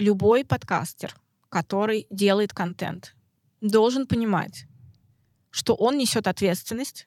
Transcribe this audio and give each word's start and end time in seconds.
любой 0.00 0.44
подкастер, 0.44 1.14
который 1.48 2.06
делает 2.10 2.52
контент, 2.52 3.14
должен 3.60 4.06
понимать, 4.06 4.66
что 5.50 5.74
он 5.74 5.98
несет 5.98 6.26
ответственность 6.26 7.06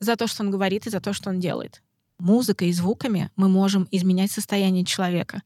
за 0.00 0.16
то, 0.16 0.26
что 0.26 0.42
он 0.42 0.50
говорит 0.50 0.86
и 0.86 0.90
за 0.90 1.00
то, 1.00 1.12
что 1.12 1.30
он 1.30 1.40
делает. 1.40 1.82
Музыкой 2.18 2.68
и 2.68 2.72
звуками 2.72 3.30
мы 3.36 3.48
можем 3.48 3.88
изменять 3.90 4.30
состояние 4.30 4.84
человека. 4.84 5.42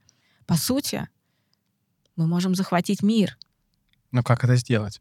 По 0.46 0.56
сути, 0.56 1.08
мы 2.16 2.26
можем 2.26 2.54
захватить 2.54 3.02
мир. 3.02 3.38
Но 4.10 4.22
как 4.22 4.44
это 4.44 4.56
сделать? 4.56 5.00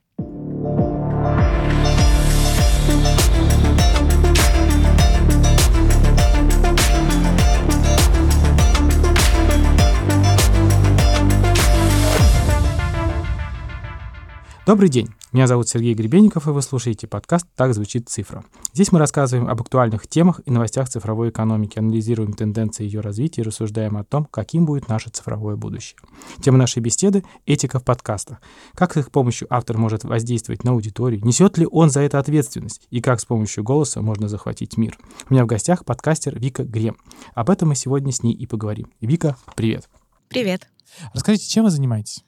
Добрый 14.68 14.90
день. 14.90 15.08
Меня 15.32 15.48
зовут 15.48 15.70
Сергей 15.70 15.94
Гребенников, 15.94 16.46
и 16.46 16.50
вы 16.50 16.62
слушаете 16.62 17.08
подкаст 17.08 17.48
«Так 17.56 17.74
звучит 17.74 18.10
цифра». 18.10 18.44
Здесь 18.74 18.92
мы 18.92 19.00
рассказываем 19.00 19.48
об 19.50 19.62
актуальных 19.62 20.08
темах 20.08 20.42
и 20.46 20.52
новостях 20.52 20.90
цифровой 20.90 21.30
экономики, 21.30 21.80
анализируем 21.80 22.34
тенденции 22.34 22.84
ее 22.84 23.00
развития 23.00 23.44
и 23.44 23.44
рассуждаем 23.46 23.96
о 23.96 24.04
том, 24.04 24.26
каким 24.26 24.66
будет 24.66 24.90
наше 24.90 25.10
цифровое 25.10 25.56
будущее. 25.56 25.98
Тема 26.44 26.58
нашей 26.58 26.80
беседы— 26.80 27.24
этика 27.46 27.80
в 27.80 27.86
подкастах. 27.86 28.42
Как 28.76 28.94
с 28.94 28.98
их 28.98 29.10
помощью 29.10 29.48
автор 29.50 29.78
может 29.78 30.04
воздействовать 30.04 30.66
на 30.66 30.72
аудиторию, 30.72 31.24
несет 31.24 31.58
ли 31.58 31.66
он 31.72 31.90
за 31.90 32.02
это 32.02 32.20
ответственность, 32.20 32.88
и 32.90 33.00
как 33.00 33.22
с 33.22 33.26
помощью 33.26 33.64
голоса 33.64 34.02
можно 34.02 34.28
захватить 34.28 34.76
мир. 34.76 34.98
У 35.30 35.34
меня 35.34 35.46
в 35.46 35.48
гостях 35.48 35.86
подкастер 35.86 36.38
Вика 36.38 36.66
Грем. 36.66 36.98
Об 37.36 37.50
этом 37.52 37.70
мы 37.70 37.76
сегодня 37.76 38.12
с 38.12 38.22
ней 38.22 38.34
и 38.34 38.46
поговорим. 38.46 38.92
Вика, 39.00 39.38
привет. 39.56 39.88
Привет. 40.28 40.68
Расскажите, 41.14 41.48
чем 41.48 41.64
вы 41.64 41.70
занимаетесь? 41.70 42.26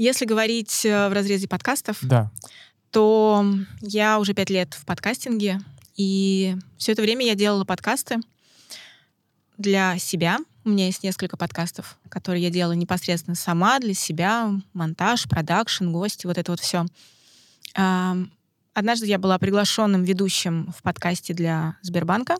Если 0.00 0.24
говорить 0.24 0.86
э, 0.86 1.10
в 1.10 1.12
разрезе 1.12 1.46
подкастов, 1.46 1.98
да. 2.00 2.30
то 2.90 3.44
я 3.82 4.18
уже 4.18 4.32
пять 4.32 4.48
лет 4.48 4.72
в 4.72 4.86
подкастинге, 4.86 5.60
и 5.94 6.56
все 6.78 6.92
это 6.92 7.02
время 7.02 7.26
я 7.26 7.34
делала 7.34 7.66
подкасты 7.66 8.16
для 9.58 9.98
себя. 9.98 10.38
У 10.64 10.70
меня 10.70 10.86
есть 10.86 11.02
несколько 11.02 11.36
подкастов, 11.36 11.98
которые 12.08 12.42
я 12.42 12.48
делала 12.48 12.72
непосредственно 12.72 13.34
сама 13.34 13.78
для 13.78 13.92
себя. 13.92 14.50
Монтаж, 14.72 15.28
продакшн, 15.28 15.90
гости, 15.90 16.26
вот 16.26 16.38
это 16.38 16.52
вот 16.52 16.60
все. 16.60 16.86
Однажды 17.74 19.04
я 19.04 19.18
была 19.18 19.38
приглашенным 19.38 20.02
ведущим 20.02 20.72
в 20.74 20.82
подкасте 20.82 21.34
для 21.34 21.76
Сбербанка. 21.82 22.36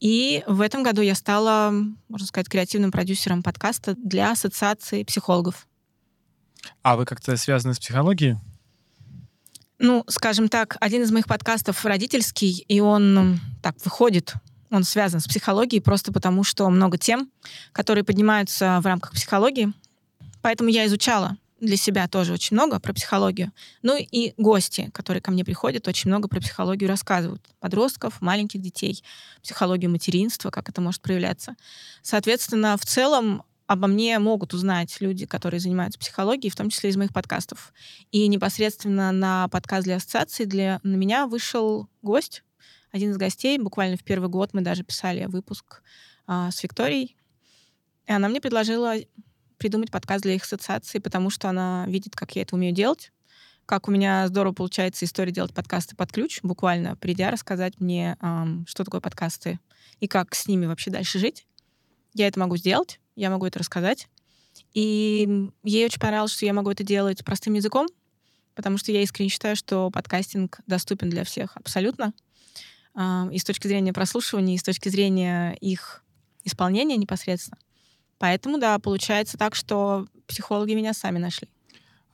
И 0.00 0.42
в 0.46 0.62
этом 0.62 0.82
году 0.82 1.02
я 1.02 1.14
стала, 1.16 1.70
можно 2.08 2.26
сказать, 2.26 2.48
креативным 2.48 2.92
продюсером 2.92 3.42
подкаста 3.42 3.94
для 3.94 4.32
Ассоциации 4.32 5.04
психологов. 5.04 5.66
А 6.82 6.96
вы 6.96 7.04
как-то 7.04 7.36
связаны 7.36 7.74
с 7.74 7.78
психологией? 7.78 8.36
Ну, 9.78 10.04
скажем 10.08 10.48
так, 10.48 10.76
один 10.80 11.02
из 11.02 11.10
моих 11.10 11.26
подкастов 11.26 11.84
родительский, 11.84 12.64
и 12.68 12.80
он 12.80 13.40
так 13.62 13.74
выходит, 13.84 14.34
он 14.70 14.84
связан 14.84 15.20
с 15.20 15.26
психологией 15.26 15.82
просто 15.82 16.12
потому, 16.12 16.44
что 16.44 16.68
много 16.70 16.98
тем, 16.98 17.30
которые 17.72 18.04
поднимаются 18.04 18.80
в 18.80 18.86
рамках 18.86 19.12
психологии. 19.12 19.72
Поэтому 20.40 20.70
я 20.70 20.86
изучала 20.86 21.36
для 21.60 21.76
себя 21.76 22.08
тоже 22.08 22.32
очень 22.32 22.56
много 22.56 22.80
про 22.80 22.92
психологию. 22.92 23.52
Ну 23.82 23.96
и 23.96 24.34
гости, 24.36 24.90
которые 24.92 25.20
ко 25.20 25.30
мне 25.30 25.44
приходят, 25.44 25.86
очень 25.86 26.10
много 26.10 26.26
про 26.26 26.40
психологию 26.40 26.88
рассказывают. 26.88 27.42
Подростков, 27.60 28.20
маленьких 28.20 28.60
детей, 28.60 29.02
психологию 29.42 29.90
материнства, 29.90 30.50
как 30.50 30.68
это 30.68 30.80
может 30.80 31.00
проявляться. 31.02 31.54
Соответственно, 32.02 32.76
в 32.76 32.84
целом 32.84 33.44
обо 33.72 33.86
мне 33.86 34.18
могут 34.18 34.52
узнать 34.52 34.98
люди, 35.00 35.24
которые 35.24 35.58
занимаются 35.58 35.98
психологией, 35.98 36.50
в 36.50 36.56
том 36.56 36.68
числе 36.68 36.90
из 36.90 36.96
моих 36.98 37.12
подкастов. 37.12 37.72
И 38.10 38.28
непосредственно 38.28 39.12
на 39.12 39.48
подкаст 39.48 39.84
для 39.84 39.96
ассоциации 39.96 40.44
для, 40.44 40.78
на 40.82 40.94
меня 40.96 41.26
вышел 41.26 41.88
гость, 42.02 42.44
один 42.90 43.12
из 43.12 43.16
гостей. 43.16 43.56
Буквально 43.58 43.96
в 43.96 44.04
первый 44.04 44.28
год 44.28 44.50
мы 44.52 44.60
даже 44.60 44.84
писали 44.84 45.24
выпуск 45.24 45.82
а, 46.26 46.50
с 46.50 46.62
Викторией. 46.62 47.16
И 48.06 48.12
она 48.12 48.28
мне 48.28 48.42
предложила 48.42 48.94
придумать 49.56 49.90
подкаст 49.90 50.22
для 50.22 50.34
их 50.34 50.42
ассоциации, 50.42 50.98
потому 50.98 51.30
что 51.30 51.48
она 51.48 51.86
видит, 51.88 52.14
как 52.14 52.36
я 52.36 52.42
это 52.42 52.54
умею 52.54 52.74
делать, 52.74 53.10
как 53.64 53.88
у 53.88 53.90
меня 53.90 54.28
здорово 54.28 54.52
получается 54.52 55.06
история 55.06 55.32
делать 55.32 55.54
подкасты 55.54 55.96
под 55.96 56.12
ключ, 56.12 56.40
буквально 56.42 56.96
придя 56.96 57.30
рассказать 57.30 57.80
мне, 57.80 58.18
что 58.66 58.84
такое 58.84 59.00
подкасты 59.00 59.60
и 59.98 60.08
как 60.08 60.34
с 60.34 60.46
ними 60.46 60.66
вообще 60.66 60.90
дальше 60.90 61.18
жить. 61.18 61.46
Я 62.12 62.26
это 62.26 62.38
могу 62.38 62.58
сделать 62.58 62.98
я 63.16 63.30
могу 63.30 63.46
это 63.46 63.58
рассказать. 63.58 64.08
И 64.74 65.50
ей 65.64 65.84
очень 65.84 66.00
понравилось, 66.00 66.32
что 66.32 66.46
я 66.46 66.52
могу 66.52 66.70
это 66.70 66.84
делать 66.84 67.24
простым 67.24 67.54
языком, 67.54 67.86
потому 68.54 68.78
что 68.78 68.92
я 68.92 69.02
искренне 69.02 69.30
считаю, 69.30 69.56
что 69.56 69.90
подкастинг 69.90 70.60
доступен 70.66 71.10
для 71.10 71.24
всех 71.24 71.56
абсолютно. 71.56 72.12
И 73.30 73.38
с 73.38 73.44
точки 73.44 73.68
зрения 73.68 73.92
прослушивания, 73.92 74.54
и 74.54 74.58
с 74.58 74.62
точки 74.62 74.88
зрения 74.88 75.54
их 75.60 76.04
исполнения 76.44 76.96
непосредственно. 76.96 77.58
Поэтому, 78.18 78.58
да, 78.58 78.78
получается 78.78 79.38
так, 79.38 79.54
что 79.54 80.06
психологи 80.26 80.74
меня 80.74 80.92
сами 80.92 81.18
нашли. 81.18 81.48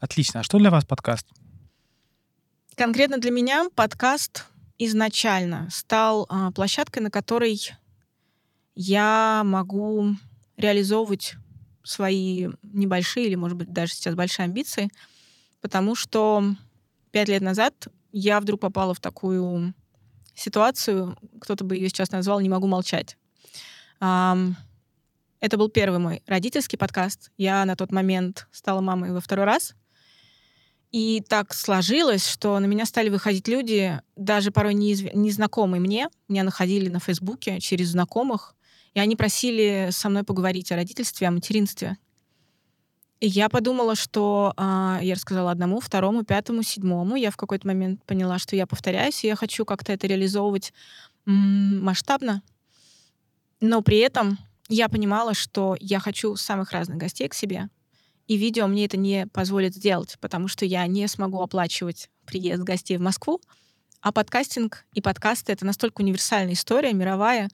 Отлично. 0.01 0.41
А 0.41 0.43
что 0.43 0.59
для 0.59 0.71
вас 0.71 0.85
подкаст? 0.85 1.27
Конкретно 2.77 3.19
для 3.19 3.31
меня 3.33 3.67
подкаст 3.75 4.47
изначально 4.79 5.69
стал 5.71 6.27
а, 6.29 6.53
площадкой, 6.53 7.01
на 7.01 7.11
которой 7.11 7.61
я 8.77 9.43
могу 9.45 10.15
реализовывать 10.59 11.37
свои 11.83 12.49
небольшие 12.63 13.27
или, 13.29 13.35
может 13.35 13.57
быть, 13.57 13.73
даже 13.73 13.95
сейчас 13.95 14.15
большие 14.15 14.45
амбиции, 14.45 14.91
потому 15.63 15.95
что 15.95 16.45
пять 17.11 17.29
лет 17.29 17.41
назад 17.41 17.89
я 18.13 18.41
вдруг 18.41 18.61
попала 18.61 18.93
в 18.93 19.01
такую 19.01 19.73
ситуацию, 20.35 21.17
кто-то 21.41 21.65
бы 21.65 21.77
ее 21.77 21.89
сейчас 21.89 22.11
назвал 22.11 22.41
«не 22.41 22.51
могу 22.51 22.67
молчать». 22.67 23.17
Это 24.01 25.57
был 25.57 25.69
первый 25.69 25.99
мой 25.99 26.23
родительский 26.27 26.77
подкаст. 26.77 27.31
Я 27.37 27.65
на 27.65 27.77
тот 27.77 27.93
момент 27.93 28.49
стала 28.51 28.81
мамой 28.81 29.13
во 29.13 29.21
второй 29.21 29.47
раз. 29.47 29.75
И 30.91 31.23
так 31.29 31.55
сложилось, 31.55 32.27
что 32.27 32.59
на 32.59 32.67
меня 32.67 32.87
стали 32.87 33.09
выходить 33.09 33.47
люди, 33.47 34.01
даже 34.17 34.51
порой 34.51 34.75
незнакомые 34.75 35.81
мне. 35.81 36.09
Меня 36.29 36.43
находили 36.45 36.89
на 36.89 36.99
Фейсбуке 36.99 37.61
через 37.61 37.91
знакомых, 37.91 38.57
и 38.99 39.01
они 39.01 39.15
просили 39.15 39.91
со 39.93 40.09
мной 40.09 40.25
поговорить 40.25 40.73
о 40.73 40.75
родительстве, 40.75 41.29
о 41.29 41.31
материнстве. 41.31 41.99
И 43.21 43.29
я 43.29 43.49
подумала, 43.49 43.95
что 43.95 44.53
э, 44.57 44.99
я 45.03 45.15
рассказала 45.15 45.53
одному, 45.53 45.79
второму, 45.79 46.25
пятому, 46.25 46.65
седьмому. 46.65 47.15
Я 47.15 47.31
в 47.31 47.37
какой-то 47.37 47.65
момент 47.69 48.05
поняла, 48.07 48.41
что 48.41 48.57
я 48.57 48.67
повторяюсь, 48.67 49.23
и 49.23 49.29
я 49.29 49.37
хочу 49.37 49.65
как-то 49.65 49.93
это 49.93 50.09
реализовывать 50.09 50.73
м- 51.27 51.85
масштабно. 51.85 52.43
Но 53.61 53.83
при 53.83 53.99
этом 53.99 54.37
я 54.69 54.89
понимала, 54.89 55.33
что 55.33 55.77
я 55.79 56.01
хочу 56.01 56.35
самых 56.35 56.73
разных 56.73 56.99
гостей 56.99 57.29
к 57.29 57.35
себе. 57.35 57.69
И 58.27 58.37
видео 58.37 58.67
мне 58.67 58.87
это 58.87 58.97
не 58.97 59.29
позволит 59.29 59.77
сделать, 59.77 60.17
потому 60.21 60.49
что 60.49 60.65
я 60.65 60.85
не 60.89 61.07
смогу 61.07 61.41
оплачивать 61.41 62.11
приезд 62.27 62.65
гостей 62.65 62.97
в 62.97 63.01
Москву. 63.01 63.41
А 64.01 64.11
подкастинг 64.11 64.87
и 64.95 65.01
подкасты— 65.01 65.53
это 65.55 65.65
настолько 65.65 66.01
универсальная 66.01 66.55
история, 66.55 66.93
мировая, 66.93 67.49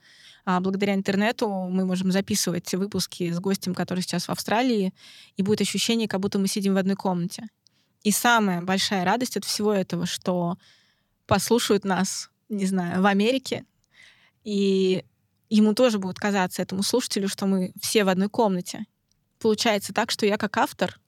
благодаря 0.44 0.94
интернету 0.94 1.48
мы 1.48 1.86
можем 1.86 2.12
записывать 2.12 2.72
выпуски 2.74 3.32
с 3.32 3.40
гостем, 3.40 3.74
который 3.74 4.00
сейчас 4.00 4.28
в 4.28 4.30
Австралии, 4.30 4.92
и 5.36 5.42
будет 5.42 5.62
ощущение, 5.62 6.08
как 6.08 6.20
будто 6.20 6.38
мы 6.38 6.48
сидим 6.48 6.74
в 6.74 6.76
одной 6.76 6.96
комнате. 6.96 7.48
И 8.02 8.10
самая 8.10 8.60
большая 8.60 9.04
радость 9.04 9.36
от 9.38 9.44
всего 9.44 9.72
этого, 9.72 10.04
что 10.04 10.58
послушают 11.26 11.84
нас, 11.84 12.30
не 12.50 12.66
знаю, 12.66 13.00
в 13.00 13.06
Америке, 13.06 13.64
и 14.42 15.04
ему 15.48 15.72
тоже 15.72 15.98
будет 15.98 16.18
казаться, 16.18 16.60
этому 16.60 16.82
слушателю, 16.82 17.28
что 17.28 17.46
мы 17.46 17.72
все 17.80 18.04
в 18.04 18.10
одной 18.10 18.28
комнате. 18.28 18.84
Получается 19.38 19.94
так, 19.94 20.10
что 20.10 20.26
я 20.26 20.36
как 20.36 20.58
автор 20.58 21.00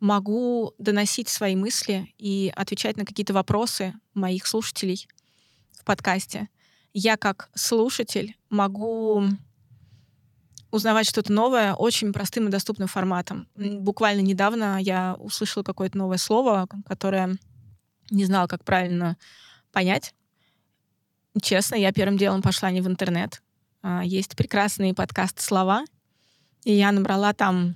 могу 0.00 0.74
доносить 0.78 1.28
свои 1.28 1.56
мысли 1.56 2.14
и 2.18 2.52
отвечать 2.54 2.98
на 2.98 3.06
какие-то 3.06 3.32
вопросы 3.32 3.94
моих 4.12 4.46
слушателей 4.46 5.08
в 5.72 5.84
подкасте— 5.84 6.50
я 6.92 7.16
как 7.16 7.50
слушатель 7.54 8.36
могу 8.50 9.24
узнавать 10.70 11.06
что-то 11.06 11.32
новое 11.32 11.74
очень 11.74 12.12
простым 12.12 12.48
и 12.48 12.50
доступным 12.50 12.88
форматом. 12.88 13.46
Буквально 13.54 14.20
недавно 14.20 14.78
я 14.80 15.14
услышала 15.18 15.62
какое-то 15.62 15.98
новое 15.98 16.18
слово, 16.18 16.66
которое 16.86 17.36
не 18.10 18.24
знала, 18.24 18.46
как 18.46 18.64
правильно 18.64 19.16
понять. 19.70 20.14
Честно, 21.40 21.76
я 21.76 21.92
первым 21.92 22.18
делом 22.18 22.42
пошла 22.42 22.70
не 22.70 22.80
в 22.80 22.86
интернет. 22.86 23.42
А, 23.82 24.04
есть 24.04 24.36
прекрасный 24.36 24.94
подкаст 24.94 25.40
«Слова», 25.40 25.84
и 26.64 26.72
я 26.72 26.92
набрала 26.92 27.32
там 27.32 27.74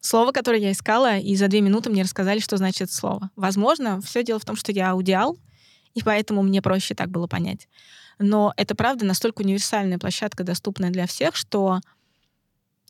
слово, 0.00 0.32
которое 0.32 0.60
я 0.60 0.72
искала, 0.72 1.18
и 1.18 1.34
за 1.36 1.48
две 1.48 1.60
минуты 1.60 1.90
мне 1.90 2.02
рассказали, 2.02 2.38
что 2.38 2.56
значит 2.56 2.90
слово. 2.90 3.30
Возможно, 3.36 4.00
все 4.00 4.24
дело 4.24 4.38
в 4.38 4.44
том, 4.44 4.56
что 4.56 4.72
я 4.72 4.90
аудиал, 4.90 5.36
и 5.94 6.02
поэтому 6.02 6.42
мне 6.42 6.62
проще 6.62 6.94
так 6.94 7.10
было 7.10 7.26
понять. 7.26 7.68
Но 8.18 8.52
это, 8.56 8.74
правда, 8.74 9.04
настолько 9.04 9.42
универсальная 9.42 9.98
площадка, 9.98 10.44
доступная 10.44 10.90
для 10.90 11.06
всех, 11.06 11.36
что 11.36 11.80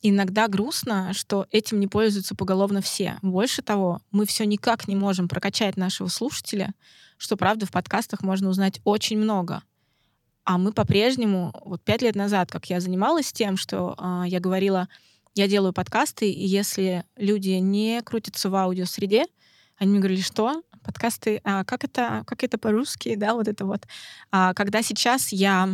иногда 0.02 0.48
грустно, 0.48 1.12
что 1.12 1.46
этим 1.50 1.80
не 1.80 1.86
пользуются 1.86 2.34
поголовно 2.34 2.82
все. 2.82 3.18
Больше 3.22 3.62
того, 3.62 4.00
мы 4.10 4.26
все 4.26 4.44
никак 4.44 4.88
не 4.88 4.96
можем 4.96 5.28
прокачать 5.28 5.76
нашего 5.76 6.08
слушателя, 6.08 6.74
что, 7.16 7.36
правда, 7.36 7.66
в 7.66 7.70
подкастах 7.70 8.22
можно 8.22 8.48
узнать 8.48 8.80
очень 8.84 9.18
много. 9.18 9.62
А 10.44 10.58
мы 10.58 10.72
по-прежнему, 10.72 11.54
вот 11.64 11.82
пять 11.82 12.02
лет 12.02 12.16
назад, 12.16 12.50
как 12.50 12.68
я 12.68 12.80
занималась 12.80 13.32
тем, 13.32 13.56
что 13.56 13.94
э, 13.96 14.24
я 14.26 14.40
говорила, 14.40 14.88
я 15.34 15.46
делаю 15.46 15.72
подкасты, 15.72 16.30
и 16.30 16.44
если 16.44 17.04
люди 17.16 17.50
не 17.50 18.02
крутятся 18.02 18.50
в 18.50 18.56
аудиосреде, 18.56 19.26
они 19.78 19.92
мне 19.92 20.00
говорили, 20.00 20.20
что? 20.20 20.62
Подкасты, 20.82 21.40
а 21.44 21.64
как 21.64 21.84
это, 21.84 22.24
как 22.26 22.42
это 22.42 22.58
по-русски, 22.58 23.14
да, 23.14 23.34
вот 23.34 23.48
это 23.48 23.64
вот. 23.64 23.86
А 24.30 24.54
когда 24.54 24.82
сейчас 24.82 25.32
я 25.32 25.68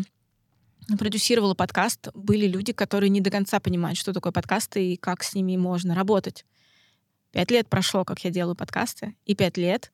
продюсировала 0.99 1.55
подкаст, 1.55 2.09
были 2.15 2.47
люди, 2.47 2.73
которые 2.73 3.11
не 3.11 3.21
до 3.21 3.31
конца 3.31 3.61
понимают, 3.61 3.99
что 3.99 4.13
такое 4.13 4.33
подкасты 4.33 4.93
и 4.93 4.97
как 4.97 5.23
с 5.23 5.35
ними 5.35 5.57
можно 5.57 5.95
работать. 5.95 6.45
Пять 7.31 7.51
лет 7.51 7.69
прошло, 7.69 8.05
как 8.05 8.25
я 8.25 8.31
делаю 8.31 8.55
подкасты, 8.55 9.15
и 9.27 9.35
пять 9.35 9.57
лет 9.57 9.93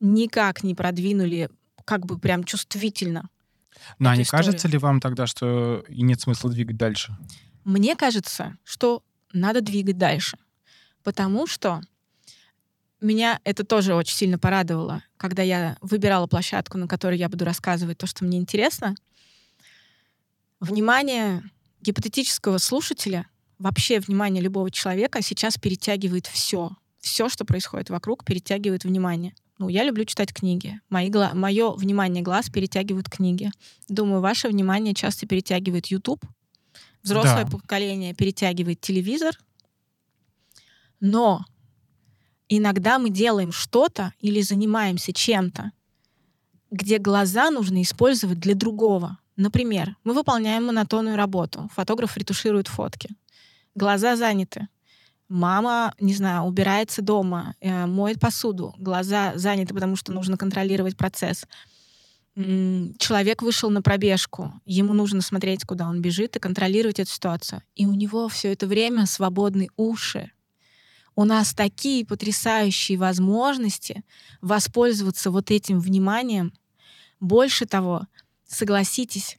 никак 0.00 0.62
не 0.62 0.74
продвинули 0.74 1.48
как 1.84 2.06
бы 2.06 2.18
прям 2.18 2.44
чувствительно. 2.44 3.28
Но 3.98 4.10
а 4.10 4.16
не 4.16 4.24
кажется 4.24 4.68
ли 4.68 4.78
вам 4.78 5.00
тогда, 5.00 5.26
что 5.26 5.84
и 5.88 6.02
нет 6.02 6.20
смысла 6.20 6.50
двигать 6.50 6.76
дальше? 6.76 7.16
Мне 7.64 7.96
кажется, 7.96 8.56
что 8.62 9.02
надо 9.32 9.60
двигать 9.60 9.98
дальше. 9.98 10.38
Потому 11.02 11.46
что 11.46 11.80
меня 13.04 13.40
это 13.44 13.64
тоже 13.64 13.94
очень 13.94 14.16
сильно 14.16 14.38
порадовало, 14.38 15.02
когда 15.16 15.42
я 15.42 15.76
выбирала 15.80 16.26
площадку, 16.26 16.78
на 16.78 16.88
которой 16.88 17.18
я 17.18 17.28
буду 17.28 17.44
рассказывать 17.44 17.98
то, 17.98 18.06
что 18.06 18.24
мне 18.24 18.38
интересно— 18.38 18.94
Внимание 20.64 21.42
гипотетического 21.82 22.56
слушателя, 22.56 23.26
вообще 23.58 24.00
внимание 24.00 24.42
любого 24.42 24.70
человека 24.70 25.20
сейчас 25.20 25.58
перетягивает 25.58 26.26
все. 26.26 26.70
Все, 27.00 27.28
что 27.28 27.44
происходит 27.44 27.90
вокруг, 27.90 28.24
перетягивает 28.24 28.84
внимание. 28.84 29.34
Ну, 29.58 29.68
я 29.68 29.84
люблю 29.84 30.06
читать 30.06 30.32
книги. 30.32 30.80
Мои 30.88 31.10
гла... 31.10 31.32
Мое 31.34 31.72
внимание 31.72 32.22
глаз 32.22 32.48
перетягивают 32.48 33.10
книги. 33.10 33.50
Думаю, 33.88 34.22
ваше 34.22 34.48
внимание 34.48 34.94
часто 34.94 35.26
перетягивает 35.26 35.88
YouTube. 35.88 36.24
Взрослое 37.02 37.44
да. 37.44 37.50
поколение 37.50 38.14
перетягивает 38.14 38.80
телевизор. 38.80 39.38
Но 40.98 41.44
иногда 42.48 42.98
мы 42.98 43.10
делаем 43.10 43.52
что-то 43.52 44.12
или 44.20 44.40
занимаемся 44.40 45.12
чем-то, 45.12 45.72
где 46.70 46.98
глаза 46.98 47.50
нужно 47.50 47.82
использовать 47.82 48.40
для 48.40 48.54
другого. 48.54 49.18
Например, 49.36 49.96
мы 50.04 50.14
выполняем 50.14 50.66
монотонную 50.66 51.16
работу. 51.16 51.68
Фотограф 51.74 52.16
ретуширует 52.16 52.68
фотки. 52.68 53.10
Глаза 53.74 54.16
заняты. 54.16 54.68
Мама, 55.28 55.94
не 55.98 56.14
знаю, 56.14 56.42
убирается 56.42 57.02
дома, 57.02 57.54
э, 57.60 57.86
моет 57.86 58.20
посуду. 58.20 58.74
Глаза 58.78 59.32
заняты, 59.36 59.74
потому 59.74 59.96
что 59.96 60.12
нужно 60.12 60.36
контролировать 60.36 60.96
процесс. 60.96 61.46
Человек 62.36 63.42
вышел 63.42 63.70
на 63.70 63.80
пробежку. 63.80 64.52
Ему 64.66 64.92
нужно 64.92 65.22
смотреть, 65.22 65.64
куда 65.64 65.88
он 65.88 66.00
бежит, 66.00 66.36
и 66.36 66.40
контролировать 66.40 66.98
эту 66.98 67.10
ситуацию. 67.10 67.62
И 67.74 67.86
у 67.86 67.94
него 67.94 68.28
все 68.28 68.52
это 68.52 68.66
время 68.66 69.06
свободные 69.06 69.70
уши. 69.76 70.32
У 71.16 71.24
нас 71.24 71.54
такие 71.54 72.04
потрясающие 72.04 72.98
возможности 72.98 74.02
воспользоваться 74.40 75.30
вот 75.30 75.50
этим 75.50 75.78
вниманием. 75.78 76.52
Больше 77.20 77.66
того, 77.66 78.06
согласитесь, 78.46 79.38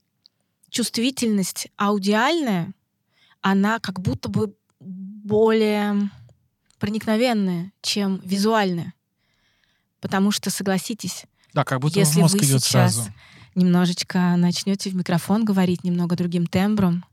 чувствительность 0.70 1.68
аудиальная, 1.78 2.74
она 3.42 3.80
как 3.80 4.00
будто 4.00 4.30
бы 4.30 4.56
более 4.80 6.10
проникновенная, 6.80 7.72
чем 7.82 8.22
визуальная. 8.24 8.94
Потому 10.00 10.32
что, 10.32 10.50
согласитесь, 10.50 11.26
да, 11.54 11.64
как 11.64 11.80
будто 11.80 12.00
если 12.00 12.20
мозг 12.20 12.36
вы 12.36 12.46
идет 12.46 12.64
сейчас 12.64 12.96
сразу. 12.96 13.14
немножечко 13.56 14.36
начнете 14.36 14.90
в 14.90 14.96
микрофон 14.96 15.46
говорить 15.46 15.84
немного 15.84 16.16
другим 16.16 16.48
тембром, 16.48 17.06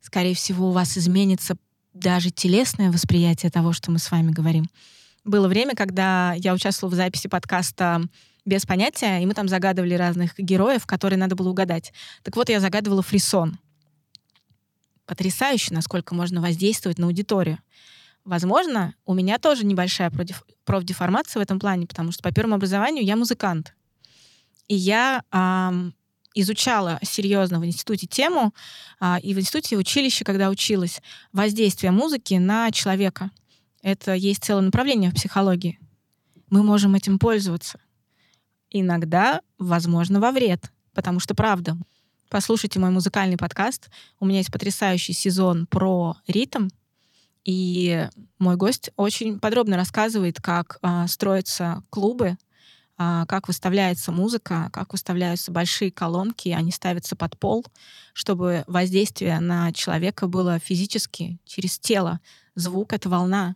скорее 0.00 0.34
всего, 0.34 0.68
у 0.68 0.72
вас 0.72 0.96
изменится 0.96 1.56
даже 1.94 2.30
телесное 2.30 2.90
восприятие 2.90 3.50
того, 3.50 3.72
что 3.72 3.90
мы 3.90 3.98
с 3.98 4.10
вами 4.10 4.30
говорим. 4.30 4.66
Было 5.24 5.48
время, 5.48 5.74
когда 5.74 6.34
я 6.34 6.54
участвовала 6.54 6.92
в 6.92 6.96
записи 6.96 7.28
подкаста 7.28 8.02
без 8.44 8.64
понятия, 8.64 9.22
и 9.22 9.26
мы 9.26 9.34
там 9.34 9.48
загадывали 9.48 9.94
разных 9.94 10.38
героев, 10.38 10.86
которые 10.86 11.18
надо 11.18 11.36
было 11.36 11.50
угадать. 11.50 11.92
Так 12.22 12.36
вот, 12.36 12.48
я 12.48 12.60
загадывала 12.60 13.02
фрисон. 13.02 13.58
Потрясающе, 15.06 15.74
насколько 15.74 16.14
можно 16.14 16.40
воздействовать 16.40 16.98
на 16.98 17.06
аудиторию. 17.06 17.58
Возможно, 18.24 18.94
у 19.06 19.14
меня 19.14 19.38
тоже 19.38 19.64
небольшая 19.64 20.12
профдеформация 20.64 21.40
в 21.40 21.42
этом 21.42 21.58
плане, 21.58 21.86
потому 21.86 22.12
что 22.12 22.22
по 22.22 22.32
первому 22.32 22.56
образованию 22.56 23.04
я 23.04 23.16
музыкант. 23.16 23.74
И 24.66 24.74
я 24.74 25.22
эм, 25.32 25.94
изучала 26.40 26.98
серьезно 27.02 27.60
в 27.60 27.66
институте 27.66 28.06
тему, 28.06 28.54
э, 29.00 29.20
и 29.22 29.34
в 29.34 29.38
институте 29.38 29.76
училище, 29.76 30.24
когда 30.24 30.48
училась, 30.50 31.00
воздействие 31.32 31.92
музыки 31.92 32.34
на 32.34 32.70
человека. 32.70 33.30
Это 33.82 34.14
есть 34.14 34.44
целое 34.44 34.62
направление 34.62 35.10
в 35.10 35.14
психологии. 35.14 35.78
Мы 36.50 36.62
можем 36.62 36.94
этим 36.94 37.18
пользоваться 37.18 37.78
иногда, 38.70 39.40
возможно, 39.58 40.20
во 40.20 40.30
вред. 40.30 40.70
Потому 40.94 41.20
что, 41.20 41.34
правда, 41.34 41.76
послушайте 42.28 42.80
мой 42.80 42.90
музыкальный 42.90 43.36
подкаст. 43.36 43.88
У 44.20 44.26
меня 44.26 44.38
есть 44.38 44.52
потрясающий 44.52 45.12
сезон 45.12 45.66
про 45.66 46.16
ритм. 46.26 46.68
И 47.44 48.08
мой 48.38 48.56
гость 48.56 48.90
очень 48.96 49.38
подробно 49.38 49.76
рассказывает, 49.76 50.40
как 50.40 50.78
а, 50.82 51.06
строятся 51.06 51.82
клубы, 51.88 52.30
а, 52.30 52.36
как 52.98 53.46
выставляется 53.46 54.10
музыка, 54.10 54.70
как 54.72 54.92
выставляются 54.92 55.52
большие 55.52 55.92
колонки, 55.92 56.48
они 56.48 56.72
ставятся 56.72 57.14
под 57.14 57.38
пол, 57.38 57.64
чтобы 58.12 58.64
воздействие 58.66 59.38
на 59.38 59.72
человека 59.72 60.26
было 60.26 60.58
физически, 60.58 61.38
через 61.44 61.78
тело. 61.78 62.18
Звук— 62.56 62.92
это 62.94 63.08
волна. 63.08 63.54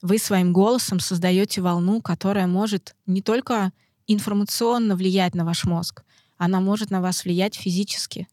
Вы 0.00 0.16
своим 0.16 0.54
голосом 0.54 0.98
создаете 0.98 1.60
волну, 1.60 2.00
которая 2.00 2.46
может 2.46 2.96
не 3.06 3.20
только 3.20 3.70
информационно 4.06 4.96
влиять 4.96 5.34
на 5.34 5.44
ваш 5.44 5.64
мозг. 5.64 6.02
Она 6.38 6.60
может 6.60 6.90
на 6.90 7.02
вас 7.02 7.24
влиять 7.24 7.54
физически. 7.54 8.28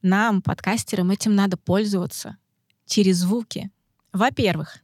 Нам, 0.00 0.40
подкастерам, 0.40 1.10
этим 1.10 1.34
надо 1.34 1.58
пользоваться 1.58 2.38
через 2.86 3.18
звуки. 3.18 3.70
Во-первых, 4.12 4.78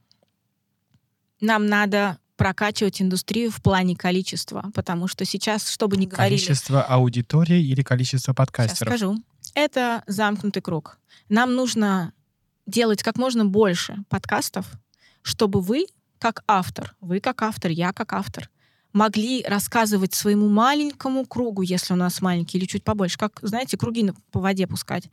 нам 1.41 1.65
надо 1.65 2.19
прокачивать 2.43 3.01
индустрию 3.01 3.49
в 3.51 3.61
плане 3.61 3.95
количества, 3.95 4.69
потому 4.75 5.07
что 5.07 5.23
сейчас, 5.23 5.69
чтобы 5.69 5.95
не 5.95 6.07
говорили... 6.07 6.35
Количество 6.35 6.83
аудитории 6.83 7.63
или 7.63 7.83
количество 7.83 8.33
подкастеров? 8.33 8.79
Сейчас 8.79 8.99
скажу. 8.99 9.23
Это 9.53 10.03
замкнутый 10.07 10.61
круг. 10.61 10.99
Нам 11.29 11.55
нужно 11.55 12.11
делать 12.65 13.01
как 13.01 13.15
можно 13.15 13.45
больше 13.45 14.03
подкастов, 14.09 14.65
чтобы 15.21 15.61
вы, 15.61 15.85
как 16.19 16.43
автор, 16.45 16.97
вы 16.99 17.21
как 17.21 17.41
автор, 17.43 17.71
я 17.71 17.93
как 17.93 18.11
автор, 18.11 18.49
могли 18.91 19.45
рассказывать 19.47 20.13
своему 20.13 20.49
маленькому 20.49 21.25
кругу, 21.25 21.61
если 21.61 21.93
у 21.93 21.97
нас 21.97 22.21
маленький 22.21 22.57
или 22.57 22.65
чуть 22.65 22.83
побольше, 22.83 23.17
как, 23.17 23.39
знаете, 23.41 23.77
круги 23.77 24.11
по 24.33 24.41
воде 24.41 24.67
пускать, 24.67 25.05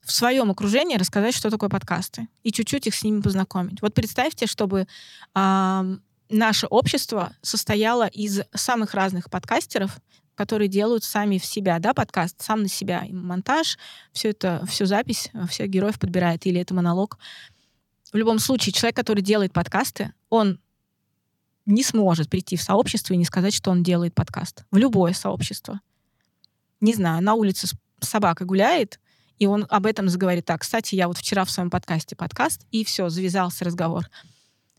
в 0.00 0.12
своем 0.12 0.52
окружении 0.52 0.96
рассказать, 0.96 1.34
что 1.34 1.50
такое 1.50 1.70
подкасты, 1.70 2.28
и 2.44 2.52
чуть-чуть 2.52 2.86
их 2.86 2.94
с 2.94 3.02
ними 3.02 3.20
познакомить. 3.20 3.82
Вот 3.82 3.94
представьте, 3.94 4.46
чтобы 4.46 4.86
э, 5.34 5.96
наше 6.28 6.66
общество 6.66 7.32
состояло 7.42 8.06
из 8.06 8.40
самых 8.54 8.94
разных 8.94 9.30
подкастеров, 9.30 9.98
которые 10.34 10.68
делают 10.68 11.02
сами 11.02 11.38
в 11.38 11.44
себя, 11.44 11.78
да, 11.78 11.94
подкаст, 11.94 12.40
сам 12.40 12.62
на 12.62 12.68
себя, 12.68 13.04
монтаж, 13.10 13.76
все 14.12 14.30
это, 14.30 14.64
всю 14.66 14.86
запись, 14.86 15.30
всех 15.48 15.68
героев 15.68 15.98
подбирает, 15.98 16.46
или 16.46 16.60
это 16.60 16.74
монолог. 16.74 17.18
В 18.12 18.16
любом 18.16 18.38
случае, 18.38 18.72
человек, 18.72 18.96
который 18.96 19.20
делает 19.20 19.52
подкасты, 19.52 20.12
он 20.28 20.60
не 21.66 21.82
сможет 21.82 22.30
прийти 22.30 22.56
в 22.56 22.62
сообщество 22.62 23.14
и 23.14 23.16
не 23.16 23.24
сказать, 23.24 23.52
что 23.52 23.70
он 23.70 23.82
делает 23.82 24.14
подкаст. 24.14 24.64
В 24.70 24.76
любое 24.76 25.12
сообщество. 25.12 25.80
Не 26.80 26.94
знаю, 26.94 27.22
на 27.22 27.34
улице 27.34 27.66
с 27.66 27.74
собакой 28.00 28.46
гуляет, 28.46 29.00
и 29.38 29.46
он 29.46 29.66
об 29.68 29.86
этом 29.86 30.08
заговорит. 30.08 30.46
Так, 30.46 30.62
кстати, 30.62 30.94
я 30.94 31.08
вот 31.08 31.18
вчера 31.18 31.44
в 31.44 31.50
своем 31.50 31.68
подкасте 31.68 32.16
подкаст, 32.16 32.64
и 32.70 32.84
все, 32.84 33.08
завязался 33.08 33.64
разговор. 33.64 34.08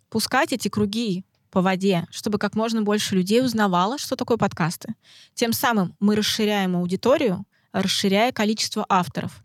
Пускать 0.09 0.53
эти 0.53 0.69
круги 0.69 1.25
по 1.51 1.61
воде, 1.61 2.05
чтобы 2.11 2.37
как 2.37 2.55
можно 2.55 2.81
больше 2.81 3.15
людей 3.15 3.43
узнавало, 3.43 3.97
что 3.97 4.15
такое 4.15 4.37
подкасты. 4.37 4.95
Тем 5.33 5.53
самым 5.53 5.95
мы 5.99 6.15
расширяем 6.15 6.75
аудиторию, 6.75 7.45
расширяя 7.71 8.31
количество 8.31 8.85
авторов. 8.87 9.43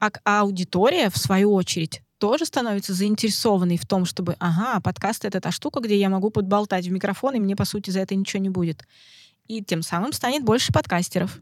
А 0.00 0.40
аудитория, 0.40 1.10
в 1.10 1.18
свою 1.18 1.52
очередь, 1.52 2.02
тоже 2.18 2.46
становится 2.46 2.94
заинтересованной 2.94 3.78
в 3.78 3.86
том, 3.86 4.04
чтобы, 4.04 4.36
ага, 4.38 4.80
подкаст— 4.80 5.24
это 5.26 5.40
та 5.40 5.50
штука, 5.50 5.80
где 5.80 5.98
я 5.98 6.08
могу 6.08 6.30
подболтать 6.30 6.86
в 6.86 6.90
микрофон, 6.90 7.34
и 7.34 7.40
мне, 7.40 7.56
по 7.56 7.64
сути, 7.64 7.90
за 7.90 8.00
это 8.00 8.14
ничего 8.14 8.42
не 8.42 8.50
будет. 8.50 8.84
И 9.46 9.62
тем 9.64 9.82
самым 9.82 10.12
станет 10.12 10.44
больше 10.44 10.72
подкастеров. 10.72 11.40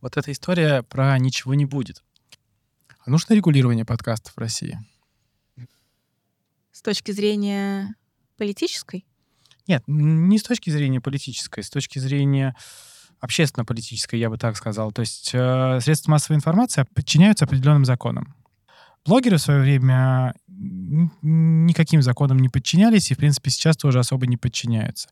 Вот 0.00 0.16
эта 0.16 0.32
история 0.32 0.82
про 0.82 1.18
«ничего 1.18 1.54
не 1.54 1.66
будет». 1.66 2.02
нужно 3.06 3.34
регулирование 3.34 3.84
подкастов 3.84 4.34
в 4.34 4.38
России? 4.38 4.78
С 6.72 6.82
точки 6.82 7.12
зрения 7.12 7.94
политической? 8.40 9.04
Нет, 9.68 9.82
не 9.86 10.38
с 10.38 10.42
точки 10.42 10.70
зрения 10.70 11.00
политической, 11.00 11.62
с 11.62 11.68
точки 11.68 11.98
зрения 11.98 12.56
общественно-политической, 13.20 14.18
я 14.18 14.30
бы 14.30 14.38
так 14.38 14.56
сказал. 14.56 14.92
То 14.92 15.00
есть 15.00 15.30
э, 15.34 15.78
средства 15.82 16.12
массовой 16.12 16.36
информации 16.36 16.86
подчиняются 16.94 17.44
определенным 17.44 17.84
законам. 17.84 18.34
Блогеры 19.04 19.36
в 19.36 19.42
свое 19.42 19.60
время 19.60 20.34
никаким 21.22 22.02
законам 22.02 22.38
не 22.38 22.48
подчинялись 22.48 23.10
и, 23.10 23.14
в 23.14 23.18
принципе, 23.18 23.50
сейчас 23.50 23.76
тоже 23.76 23.98
особо 23.98 24.26
не 24.26 24.36
подчиняются. 24.36 25.08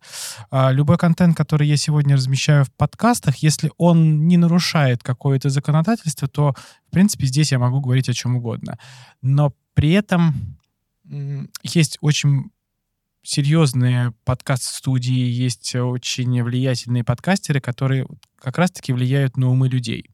А 0.51 0.73
любой 0.73 0.97
контент, 0.97 1.37
который 1.37 1.69
я 1.69 1.77
сегодня 1.77 2.17
размещаю 2.17 2.65
в 2.65 2.73
подкастах, 2.73 3.37
если 3.37 3.71
он 3.77 4.27
не 4.27 4.39
нарушает 4.39 5.03
какое-то 5.03 5.51
законодательство, 5.51 6.29
то, 6.29 6.55
в 6.87 6.91
принципе, 6.91 7.27
здесь 7.27 7.53
я 7.53 7.59
могу 7.59 7.81
говорить 7.81 8.09
о 8.09 8.15
чем 8.15 8.37
угодно. 8.37 8.79
Но 9.23 9.53
при 9.75 9.93
этом 9.93 10.59
есть 11.63 11.99
очень 12.01 12.51
серьезные 13.29 14.15
подкаст-студии, 14.25 15.13
есть 15.13 15.75
очень 15.75 16.43
влиятельные 16.43 17.05
подкастеры, 17.05 17.61
которые 17.61 18.07
как 18.39 18.57
раз-таки 18.57 18.93
влияют 18.93 19.37
на 19.37 19.51
умы 19.51 19.69
людей 19.69 20.11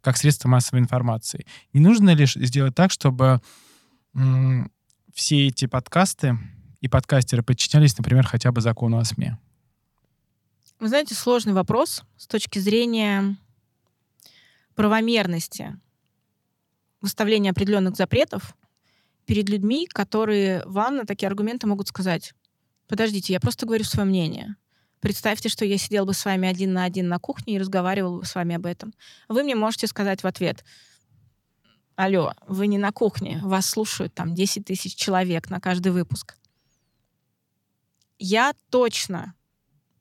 как 0.00 0.16
средство 0.16 0.48
массовой 0.48 0.80
информации. 0.80 1.44
Не 1.72 1.80
нужно 1.80 2.14
ли 2.14 2.24
сделать 2.26 2.74
так, 2.74 2.92
чтобы 2.92 3.40
все 5.12 5.48
эти 5.48 5.66
подкасты 5.66 6.38
и 6.80 6.88
подкастеры 6.88 7.42
подчинялись, 7.42 7.98
например, 7.98 8.26
хотя 8.26 8.52
бы 8.52 8.60
закону 8.60 8.98
о 8.98 9.04
СМИ? 9.04 9.32
Вы 10.78 10.88
знаете, 10.88 11.14
сложный 11.14 11.54
вопрос 11.54 12.04
с 12.16 12.28
точки 12.28 12.60
зрения 12.60 13.36
правомерности 14.76 15.80
выставления 17.00 17.50
определенных 17.50 17.96
запретов 17.96 18.56
перед 19.26 19.48
людьми, 19.48 19.88
которые 19.88 20.62
вам 20.64 20.96
на 20.96 21.04
такие 21.04 21.26
аргументы 21.26 21.66
могут 21.66 21.88
сказать, 21.88 22.34
подождите, 22.92 23.32
я 23.32 23.40
просто 23.40 23.64
говорю 23.64 23.84
свое 23.84 24.06
мнение. 24.06 24.54
Представьте, 25.00 25.48
что 25.48 25.64
я 25.64 25.78
сидел 25.78 26.04
бы 26.04 26.12
с 26.12 26.26
вами 26.26 26.46
один 26.46 26.74
на 26.74 26.84
один 26.84 27.08
на 27.08 27.18
кухне 27.18 27.54
и 27.54 27.58
разговаривал 27.58 28.18
бы 28.18 28.26
с 28.26 28.34
вами 28.34 28.54
об 28.56 28.66
этом. 28.66 28.92
Вы 29.30 29.44
мне 29.44 29.54
можете 29.54 29.86
сказать 29.86 30.22
в 30.22 30.26
ответ, 30.26 30.62
алло, 31.96 32.34
вы 32.46 32.66
не 32.66 32.76
на 32.76 32.92
кухне, 32.92 33.40
вас 33.42 33.64
слушают 33.64 34.12
там 34.12 34.34
10 34.34 34.66
тысяч 34.66 34.94
человек 34.94 35.48
на 35.48 35.58
каждый 35.58 35.90
выпуск. 35.90 36.36
Я 38.18 38.52
точно 38.68 39.36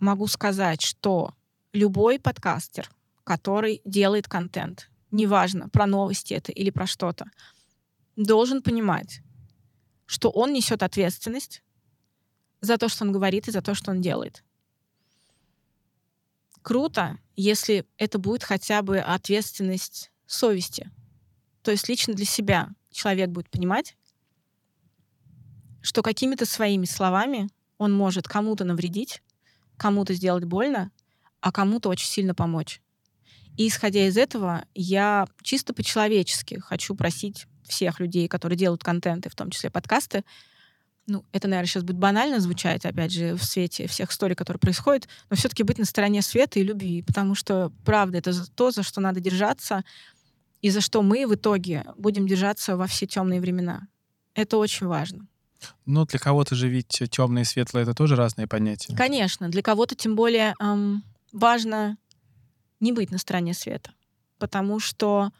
могу 0.02 0.28
сказать, 0.28 0.82
что 0.82 1.34
любой 1.72 2.20
подкастер, 2.20 2.92
который 3.24 3.80
делает 3.86 4.28
контент, 4.28 4.90
неважно, 5.12 5.70
про 5.70 5.88
новости 5.88 6.34
это 6.34 6.52
или 6.52 6.72
про 6.72 6.88
что-то, 6.88 7.32
должен 8.18 8.62
понимать, 8.62 9.22
что 10.08 10.30
он 10.30 10.52
несет 10.52 10.84
ответственность 10.84 11.64
за 12.62 12.78
то, 12.78 12.88
что 12.88 13.04
он 13.04 13.12
говорит, 13.12 13.48
и 13.48 13.52
за 13.52 13.62
то, 13.62 13.74
что 13.74 13.92
он 13.92 14.02
делает 14.02 14.44
круто, 16.62 17.18
если 17.36 17.86
это 17.98 18.18
будет 18.20 18.44
хотя 18.44 18.82
бы 18.82 19.00
ответственность 19.00 20.12
совести. 20.26 20.92
То 21.64 21.72
есть 21.72 21.88
лично 21.90 22.14
для 22.14 22.26
себя 22.26 22.70
человек 22.92 23.30
будет 23.30 23.50
понимать, 23.50 23.96
что 25.82 26.02
какими-то 26.02 26.46
своими 26.46 26.86
словами 26.86 27.50
он 27.78 27.92
может 27.92 28.28
кому-то 28.28 28.64
навредить, 28.64 29.22
кому-то 29.78 30.14
сделать 30.14 30.46
больно, 30.46 30.92
а 31.40 31.52
кому-то 31.52 31.90
очень 31.90 32.08
сильно 32.08 32.36
помочь. 32.36 32.82
И 33.58 33.68
исходя 33.68 34.08
из 34.08 34.18
этого, 34.18 34.66
я 34.76 35.28
чисто 35.42 35.74
по-человечески 35.74 36.60
хочу 36.60 36.96
просить 36.96 37.48
всех 37.64 38.00
людей, 38.00 38.28
которые 38.28 38.58
делают 38.58 38.84
контенты, 38.84 39.30
в 39.30 39.36
том 39.36 39.50
числе 39.50 39.70
подкасты, 39.70 40.24
ну, 41.08 41.26
это, 41.32 41.48
наверное, 41.48 41.68
сейчас 41.68 41.84
будет 41.84 41.98
банально 41.98 42.40
звучать, 42.40 42.86
опять 42.86 43.12
же, 43.12 43.36
в 43.36 43.44
свете 43.44 43.88
всех 43.88 44.12
историй, 44.12 44.36
которые 44.36 44.60
происходят, 44.60 45.08
но 45.30 45.36
все-таки 45.36 45.64
быть 45.64 45.78
на 45.78 45.86
стороне 45.86 46.22
света 46.22 46.60
и 46.60 46.64
любви, 46.64 47.02
потому 47.02 47.36
что, 47.36 47.72
правда, 47.84 48.20
это 48.20 48.34
то, 48.54 48.72
за 48.72 48.84
что 48.84 49.02
надо 49.02 49.20
держаться, 49.20 49.84
и 50.62 50.70
за 50.70 50.82
что 50.82 51.02
мы 51.02 51.26
в 51.26 51.36
итоге 51.36 51.86
будем 51.98 52.28
держаться 52.28 52.78
во 52.78 52.88
все 52.88 53.08
темные 53.08 53.42
времена. 53.42 53.88
Это 54.36 54.58
очень 54.58 54.88
важно. 54.88 55.28
Ну, 55.86 56.06
для 56.06 56.20
кого-то 56.20 56.56
же 56.56 56.70
ведь 56.70 57.02
темное 57.12 57.44
и 57.44 57.46
светлое 57.46 57.84
это 57.84 57.94
тоже 57.94 58.16
разные 58.16 58.48
понятия. 58.48 58.96
Конечно, 58.96 59.50
для 59.50 59.62
кого-то 59.62 59.96
тем 59.96 60.16
более 60.16 60.56
эм, 60.60 61.04
важно 61.32 61.98
не 62.80 62.92
быть 62.92 63.12
на 63.12 63.18
стороне 63.18 63.54
света, 63.54 63.92
потому 64.40 64.80
что 64.80 65.32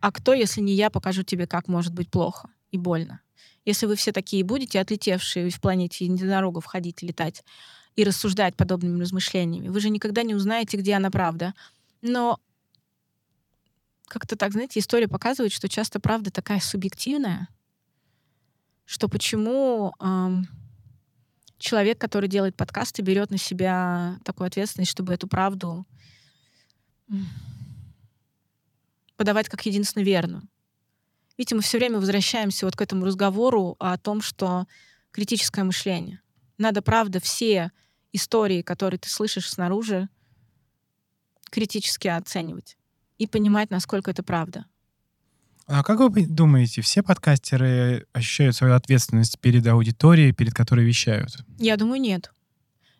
а 0.00 0.12
кто, 0.12 0.32
если 0.32 0.60
не 0.60 0.74
я, 0.74 0.90
покажу 0.90 1.22
тебе, 1.22 1.46
как 1.46 1.68
может 1.68 1.92
быть 1.92 2.10
плохо 2.10 2.48
и 2.70 2.78
больно? 2.78 3.20
Если 3.68 3.84
вы 3.84 3.96
все 3.96 4.12
такие 4.12 4.44
будете, 4.44 4.80
отлетевшие 4.80 5.50
в 5.50 5.60
планете 5.60 6.06
единорогов 6.06 6.64
ходить, 6.64 7.02
летать 7.02 7.44
и 7.96 8.02
рассуждать 8.02 8.56
подобными 8.56 8.98
размышлениями, 8.98 9.68
вы 9.68 9.78
же 9.80 9.90
никогда 9.90 10.22
не 10.22 10.34
узнаете, 10.34 10.78
где 10.78 10.94
она 10.94 11.10
правда. 11.10 11.52
Но 12.00 12.40
как-то 14.06 14.36
так, 14.36 14.52
знаете, 14.52 14.80
история 14.80 15.06
показывает, 15.06 15.52
что 15.52 15.68
часто 15.68 16.00
правда 16.00 16.30
такая 16.30 16.60
субъективная, 16.60 17.46
что 18.86 19.06
почему 19.06 19.92
эм, 20.00 20.48
человек, 21.58 21.98
который 22.00 22.30
делает 22.30 22.56
подкасты, 22.56 23.02
берет 23.02 23.30
на 23.30 23.36
себя 23.36 24.18
такую 24.24 24.46
ответственность, 24.46 24.92
чтобы 24.92 25.12
эту 25.12 25.28
правду 25.28 25.84
подавать 29.18 29.50
как 29.50 29.66
единственно 29.66 30.04
верную. 30.04 30.48
Видите, 31.38 31.54
мы 31.54 31.62
все 31.62 31.78
время 31.78 32.00
возвращаемся 32.00 32.66
вот 32.66 32.74
к 32.74 32.80
этому 32.82 33.06
разговору 33.06 33.76
о 33.78 33.96
том, 33.96 34.20
что 34.20 34.66
критическое 35.12 35.62
мышление. 35.62 36.20
Надо, 36.58 36.82
правда, 36.82 37.20
все 37.20 37.70
истории, 38.12 38.62
которые 38.62 38.98
ты 38.98 39.08
слышишь 39.08 39.48
снаружи, 39.48 40.08
критически 41.50 42.08
оценивать 42.08 42.76
и 43.18 43.28
понимать, 43.28 43.70
насколько 43.70 44.10
это 44.10 44.24
правда. 44.24 44.66
А 45.66 45.84
как 45.84 46.00
вы 46.00 46.26
думаете, 46.26 46.82
все 46.82 47.02
подкастеры 47.02 48.06
ощущают 48.12 48.56
свою 48.56 48.74
ответственность 48.74 49.38
перед 49.38 49.66
аудиторией, 49.66 50.32
перед 50.32 50.54
которой 50.54 50.84
вещают? 50.84 51.44
Я 51.58 51.76
думаю, 51.76 52.00
нет. 52.00 52.32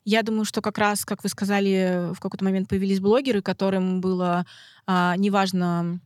Я 0.05 0.23
думаю, 0.23 0.45
что 0.45 0.63
как 0.63 0.79
раз, 0.79 1.05
как 1.05 1.23
вы 1.23 1.29
сказали, 1.29 2.13
в 2.15 2.21
какой-то 2.21 2.45
момент 2.45 2.69
появились 2.69 3.01
блогеры, 3.01 3.43
которым 3.43 4.01
было 4.01 4.47
а, 4.87 5.17
неважно, 5.17 6.01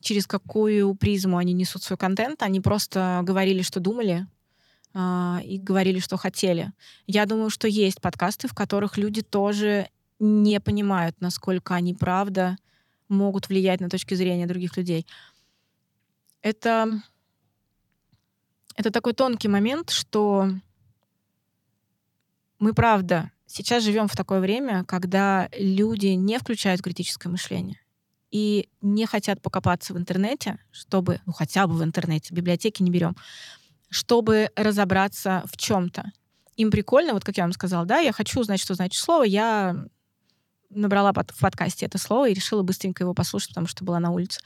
через 0.00 0.26
какую 0.26 0.94
призму 0.94 1.38
они 1.38 1.52
несут 1.52 1.82
свой 1.82 1.96
контент. 1.96 2.42
Они 2.42 2.60
просто 2.60 3.20
говорили, 3.22 3.62
что 3.62 3.80
думали, 3.80 4.26
э, 4.94 5.38
и 5.44 5.58
говорили, 5.58 5.98
что 5.98 6.16
хотели. 6.16 6.72
Я 7.06 7.26
думаю, 7.26 7.50
что 7.50 7.68
есть 7.68 8.00
подкасты, 8.00 8.48
в 8.48 8.54
которых 8.54 8.96
люди 8.96 9.22
тоже 9.22 9.88
не 10.18 10.60
понимают, 10.60 11.16
насколько 11.20 11.74
они 11.74 11.94
правда 11.94 12.56
могут 13.08 13.48
влиять 13.48 13.80
на 13.80 13.88
точки 13.88 14.14
зрения 14.14 14.46
других 14.46 14.76
людей. 14.76 15.06
Это, 16.42 17.02
это 18.76 18.90
такой 18.90 19.14
тонкий 19.14 19.48
момент, 19.48 19.90
что 19.90 20.48
мы, 22.58 22.72
правда, 22.74 23.32
сейчас 23.46 23.82
живем 23.82 24.08
в 24.08 24.16
такое 24.16 24.40
время, 24.40 24.84
когда 24.84 25.48
люди 25.58 26.08
не 26.08 26.38
включают 26.38 26.82
критическое 26.82 27.28
мышление 27.28 27.79
и 28.30 28.68
не 28.80 29.06
хотят 29.06 29.42
покопаться 29.42 29.92
в 29.92 29.98
интернете, 29.98 30.58
чтобы, 30.70 31.20
ну 31.26 31.32
хотя 31.32 31.66
бы 31.66 31.74
в 31.74 31.82
интернете, 31.82 32.34
библиотеки 32.34 32.82
не 32.82 32.90
берем, 32.90 33.16
чтобы 33.88 34.50
разобраться 34.56 35.42
в 35.46 35.56
чем-то. 35.56 36.12
Им 36.56 36.70
прикольно, 36.70 37.14
вот 37.14 37.24
как 37.24 37.36
я 37.36 37.44
вам 37.44 37.52
сказала, 37.52 37.86
да, 37.86 37.98
я 37.98 38.12
хочу 38.12 38.40
узнать, 38.40 38.60
что 38.60 38.74
значит 38.74 39.00
слово, 39.00 39.24
я 39.24 39.84
набрала 40.70 41.12
в 41.12 41.40
подкасте 41.40 41.86
это 41.86 41.98
слово 41.98 42.28
и 42.28 42.34
решила 42.34 42.62
быстренько 42.62 43.02
его 43.02 43.14
послушать, 43.14 43.50
потому 43.50 43.66
что 43.66 43.84
была 43.84 43.98
на 43.98 44.10
улице. 44.10 44.40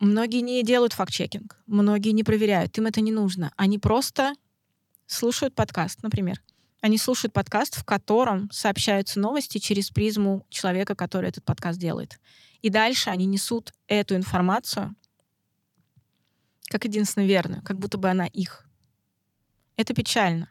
Многие 0.00 0.40
не 0.40 0.62
делают 0.62 0.92
факт-чекинг, 0.92 1.56
многие 1.66 2.10
не 2.10 2.24
проверяют, 2.24 2.76
им 2.78 2.86
это 2.86 3.00
не 3.00 3.12
нужно. 3.12 3.52
Они 3.56 3.78
просто 3.78 4.34
слушают 5.06 5.54
подкаст, 5.54 6.02
например. 6.02 6.42
Они 6.84 6.98
слушают 6.98 7.32
подкаст, 7.32 7.76
в 7.76 7.84
котором 7.84 8.50
сообщаются 8.50 9.18
новости 9.18 9.56
через 9.56 9.88
призму 9.88 10.44
человека, 10.50 10.94
который 10.94 11.30
этот 11.30 11.42
подкаст 11.42 11.78
делает. 11.78 12.20
И 12.60 12.68
дальше 12.68 13.08
они 13.08 13.24
несут 13.24 13.72
эту 13.86 14.16
информацию 14.16 14.94
как 16.68 16.84
единственно 16.84 17.24
верную, 17.24 17.62
как 17.62 17.78
будто 17.78 17.96
бы 17.96 18.10
она 18.10 18.26
их. 18.26 18.68
Это 19.76 19.94
печально. 19.94 20.50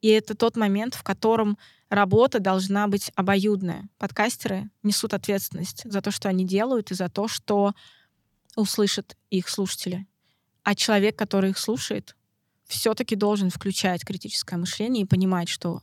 И 0.00 0.08
это 0.08 0.34
тот 0.34 0.56
момент, 0.56 0.96
в 0.96 1.04
котором 1.04 1.56
работа 1.88 2.40
должна 2.40 2.88
быть 2.88 3.12
обоюдная. 3.14 3.88
Подкастеры 3.96 4.70
несут 4.82 5.14
ответственность 5.14 5.82
за 5.84 6.02
то, 6.02 6.10
что 6.10 6.28
они 6.28 6.44
делают, 6.44 6.90
и 6.90 6.96
за 6.96 7.08
то, 7.08 7.28
что 7.28 7.74
услышат 8.56 9.16
их 9.30 9.50
слушатели. 9.50 10.08
А 10.64 10.74
человек, 10.74 11.16
который 11.16 11.50
их 11.50 11.58
слушает, 11.58 12.16
все-таки 12.70 13.16
должен 13.16 13.50
включать 13.50 14.04
критическое 14.04 14.56
мышление 14.56 15.04
и 15.04 15.06
понимать, 15.06 15.48
что 15.48 15.82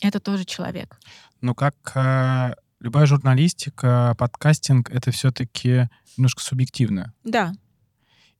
это 0.00 0.20
тоже 0.20 0.44
человек. 0.44 0.98
Ну, 1.40 1.54
как 1.54 1.74
э, 1.94 2.54
любая 2.80 3.06
журналистика, 3.06 4.14
подкастинг— 4.18 4.90
это 4.92 5.10
все-таки 5.10 5.88
немножко 6.16 6.42
субъективно. 6.42 7.12
Да. 7.24 7.52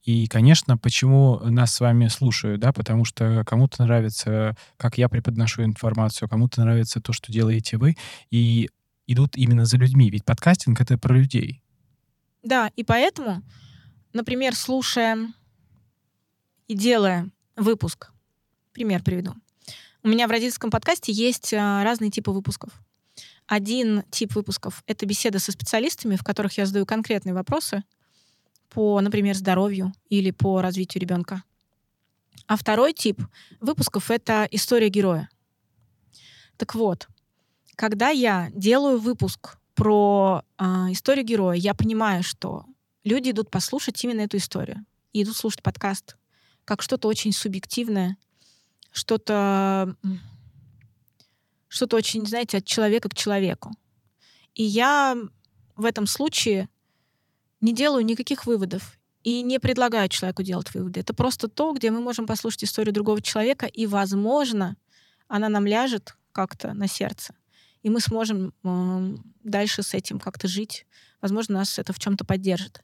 И, 0.02 0.28
конечно, 0.28 0.78
почему 0.78 1.40
нас 1.40 1.74
с 1.74 1.80
вами 1.80 2.06
слушают, 2.06 2.60
да, 2.60 2.72
потому 2.72 3.04
что 3.04 3.42
кому-то 3.44 3.84
нравится, 3.84 4.56
как 4.76 4.98
я 4.98 5.08
преподношу 5.08 5.64
информацию, 5.64 6.28
кому-то 6.28 6.60
нравится 6.60 7.00
то, 7.00 7.12
что 7.12 7.32
делаете 7.32 7.76
вы, 7.76 7.96
и 8.30 8.70
идут 9.08 9.36
именно 9.36 9.64
за 9.64 9.76
людьми, 9.78 10.08
ведь 10.10 10.24
подкастинг— 10.24 10.80
это 10.82 10.96
про 10.98 11.14
людей. 11.16 11.62
Да, 12.44 12.70
и 12.76 12.84
поэтому, 12.84 13.42
например, 14.12 14.54
слушая 14.54 15.32
и 16.68 16.74
делая 16.76 17.28
выпуск, 17.56 18.12
пример 18.72 19.02
приведу. 19.02 19.34
У 20.02 20.08
меня 20.08 20.28
в 20.28 20.30
родительском 20.30 20.70
подкасте 20.70 21.12
есть 21.12 21.52
а, 21.52 21.82
разные 21.82 22.10
типы 22.10 22.30
выпусков. 22.30 22.70
Один 23.46 24.02
тип 24.10 24.34
выпусков— 24.34 24.82
это 24.86 25.06
беседа 25.06 25.38
со 25.38 25.52
специалистами, 25.52 26.16
в 26.16 26.22
которых 26.22 26.56
я 26.58 26.66
задаю 26.66 26.86
конкретные 26.86 27.34
вопросы 27.34 27.84
по, 28.68 29.00
например, 29.00 29.34
здоровью 29.34 29.92
или 30.08 30.30
по 30.30 30.60
развитию 30.60 31.00
ребенка. 31.00 31.42
А 32.46 32.56
второй 32.56 32.92
тип 32.92 33.20
выпусков— 33.60 34.10
это 34.12 34.46
история 34.50 34.88
героя. 34.88 35.28
Так 36.56 36.74
вот, 36.74 37.08
когда 37.76 38.10
я 38.10 38.50
делаю 38.52 38.98
выпуск 38.98 39.58
про 39.74 40.42
э, 40.58 40.64
историю 40.90 41.24
героя, 41.24 41.56
я 41.56 41.74
понимаю, 41.74 42.22
что 42.22 42.64
люди 43.04 43.30
идут 43.30 43.50
послушать 43.50 44.02
именно 44.04 44.22
эту 44.22 44.36
историю. 44.36 44.84
И 45.12 45.22
идут 45.22 45.36
слушать 45.36 45.62
подкаст 45.62 46.16
как 46.66 46.82
что-то 46.82 47.08
очень 47.08 47.32
субъективное, 47.32 48.18
что-то 48.90 49.96
что-то 51.68 51.96
очень, 51.96 52.26
знаете, 52.26 52.58
от 52.58 52.64
человека 52.64 53.08
к 53.08 53.14
человеку. 53.14 53.72
И 54.54 54.62
я 54.62 55.16
в 55.76 55.84
этом 55.84 56.06
случае 56.06 56.68
не 57.60 57.74
делаю 57.74 58.04
никаких 58.04 58.46
выводов 58.46 58.98
и 59.22 59.42
не 59.42 59.58
предлагаю 59.58 60.08
человеку 60.08 60.42
делать 60.42 60.72
выводы. 60.74 61.00
Это 61.00 61.14
просто 61.14 61.48
то, 61.48 61.72
где 61.72 61.90
мы 61.90 62.00
можем 62.00 62.26
послушать 62.26 62.64
историю 62.64 62.94
другого 62.94 63.20
человека, 63.20 63.66
и, 63.66 63.86
возможно, 63.86 64.76
она 65.28 65.48
нам 65.48 65.66
ляжет 65.66 66.16
как-то 66.32 66.72
на 66.74 66.86
сердце, 66.88 67.34
и 67.82 67.90
мы 67.90 68.00
сможем 68.00 68.52
э, 68.62 69.16
дальше 69.42 69.82
с 69.82 69.94
этим 69.94 70.18
как-то 70.18 70.48
жить. 70.48 70.86
Возможно, 71.20 71.58
нас 71.58 71.78
это 71.78 71.92
в 71.92 71.98
чем-то 71.98 72.24
поддержит. 72.24 72.82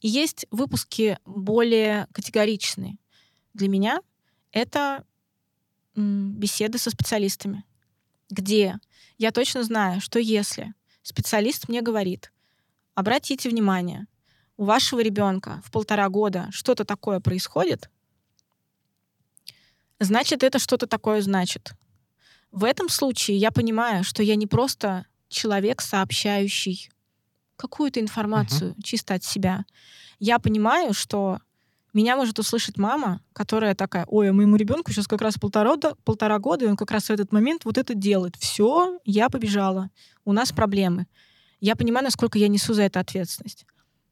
И 0.00 0.08
есть 0.08 0.46
выпуски 0.50 1.18
более 1.24 2.06
категоричные. 2.12 2.98
Для 3.56 3.68
меня 3.68 4.00
это 4.52 5.04
беседы 5.94 6.78
со 6.78 6.90
специалистами 6.90 7.64
где 8.30 8.78
я 9.18 9.30
точно 9.30 9.62
знаю, 9.62 10.00
что 10.00 10.18
если 10.18 10.74
специалист 11.02 11.68
мне 11.68 11.82
говорит, 11.82 12.32
обратите 12.94 13.48
внимание, 13.48 14.06
у 14.56 14.64
вашего 14.64 15.00
ребенка 15.00 15.60
в 15.64 15.70
полтора 15.70 16.08
года 16.08 16.48
что-то 16.50 16.84
такое 16.84 17.20
происходит, 17.20 17.90
значит, 20.00 20.42
это 20.42 20.58
что-то 20.58 20.86
такое 20.86 21.20
значит. 21.20 21.72
В 22.50 22.64
этом 22.64 22.88
случае 22.88 23.36
я 23.36 23.50
понимаю, 23.50 24.02
что 24.02 24.22
я 24.22 24.34
не 24.34 24.46
просто 24.46 25.06
человек, 25.28 25.82
сообщающий 25.82 26.90
какую-то 27.56 28.00
информацию 28.00 28.72
uh-huh. 28.72 28.82
чисто 28.82 29.14
от 29.14 29.24
себя. 29.24 29.64
Я 30.18 30.38
понимаю, 30.38 30.94
что 30.94 31.40
меня 31.96 32.14
может 32.14 32.38
услышать 32.38 32.76
мама, 32.76 33.22
которая 33.32 33.74
такая, 33.74 34.04
ой, 34.06 34.28
а 34.28 34.32
моему 34.34 34.56
ребенку 34.56 34.92
сейчас 34.92 35.08
как 35.08 35.22
раз 35.22 35.38
полтора, 35.38 35.76
полтора 36.04 36.38
года, 36.38 36.66
и 36.66 36.68
он 36.68 36.76
как 36.76 36.90
раз 36.90 37.04
в 37.04 37.10
этот 37.10 37.32
момент 37.32 37.64
вот 37.64 37.78
это 37.78 37.94
делает. 37.94 38.36
Все, 38.36 38.98
я 39.06 39.30
побежала. 39.30 39.88
У 40.26 40.32
нас 40.32 40.52
проблемы. 40.52 41.06
Я 41.58 41.74
понимаю, 41.74 42.04
насколько 42.04 42.38
я 42.38 42.48
несу 42.48 42.74
за 42.74 42.82
это 42.82 43.00
ответственность. 43.00 43.64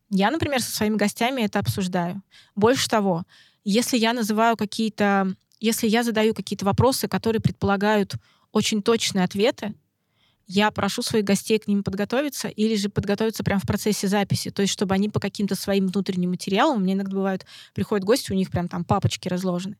Я, 0.08 0.30
например, 0.30 0.62
со 0.62 0.74
своими 0.74 0.96
гостями 0.96 1.42
это 1.42 1.58
обсуждаю. 1.58 2.22
Больше 2.56 2.88
того, 2.88 3.24
если 3.64 3.98
я 3.98 4.14
называю 4.14 4.56
какие-то, 4.56 5.34
если 5.60 5.86
я 5.86 6.02
задаю 6.02 6.32
какие-то 6.32 6.64
вопросы, 6.64 7.06
которые 7.06 7.42
предполагают 7.42 8.14
очень 8.50 8.82
точные 8.82 9.24
ответы, 9.24 9.74
я 10.46 10.70
прошу 10.70 11.02
своих 11.02 11.24
гостей 11.24 11.58
к 11.58 11.66
ним 11.66 11.82
подготовиться 11.82 12.48
или 12.48 12.74
же 12.74 12.88
подготовиться 12.88 13.44
прямо 13.44 13.60
в 13.60 13.66
процессе 13.66 14.08
записи, 14.08 14.50
то 14.50 14.62
есть 14.62 14.72
чтобы 14.72 14.94
они 14.94 15.08
по 15.08 15.20
каким-то 15.20 15.54
своим 15.54 15.88
внутренним 15.88 16.30
материалам, 16.30 16.82
меня 16.82 16.94
иногда 16.94 17.14
бывают, 17.14 17.46
приходят 17.72 18.04
гости, 18.04 18.32
у 18.32 18.34
них 18.34 18.50
прям 18.50 18.68
там 18.68 18.84
папочки 18.84 19.28
разложены, 19.28 19.78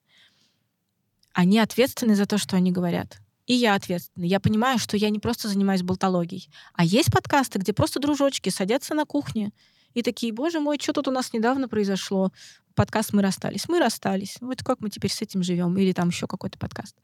они 1.33 1.59
ответственны 1.59 2.15
за 2.15 2.27
то, 2.27 2.39
что 2.39 2.57
они 2.57 2.73
говорят. 2.73 3.19
И 3.47 3.53
я 3.53 3.75
ответственна. 3.75 4.25
Я 4.25 4.41
понимаю, 4.41 4.79
что 4.79 4.97
я 4.97 5.11
не 5.11 5.19
просто 5.19 5.49
занимаюсь 5.49 5.83
болтологией. 5.83 6.49
А 6.73 6.83
есть 6.83 7.13
подкасты, 7.13 7.59
где 7.59 7.75
просто 7.75 8.01
дружочки 8.01 8.49
садятся 8.49 8.95
на 8.95 9.05
кухне 9.05 9.53
и 9.93 10.03
такие, 10.03 10.33
боже 10.33 10.61
мой, 10.61 10.79
что 10.81 10.93
тут 10.93 11.09
у 11.09 11.11
нас 11.11 11.33
недавно 11.33 11.69
произошло? 11.69 12.33
Подкаст 12.75 13.13
«Мы 13.13 13.23
расстались». 13.23 13.69
Мы 13.69 13.79
расстались. 13.79 14.39
Вот 14.41 14.63
как 14.65 14.81
мы 14.81 14.91
теперь 14.91 15.13
с 15.13 15.23
этим 15.23 15.43
живем? 15.43 15.77
Или 15.77 15.93
там 15.93 16.09
еще 16.09 16.27
какой-то 16.27 16.59
подкаст. 16.59 16.97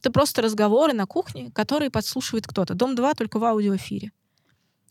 Это 0.00 0.12
просто 0.12 0.42
разговоры 0.42 0.92
на 0.92 1.06
кухне, 1.06 1.50
которые 1.52 1.90
подслушивает 1.90 2.46
кто-то. 2.46 2.74
Дом-2 2.74 3.14
только 3.16 3.38
в 3.38 3.44
аудиоэфире. 3.44 4.12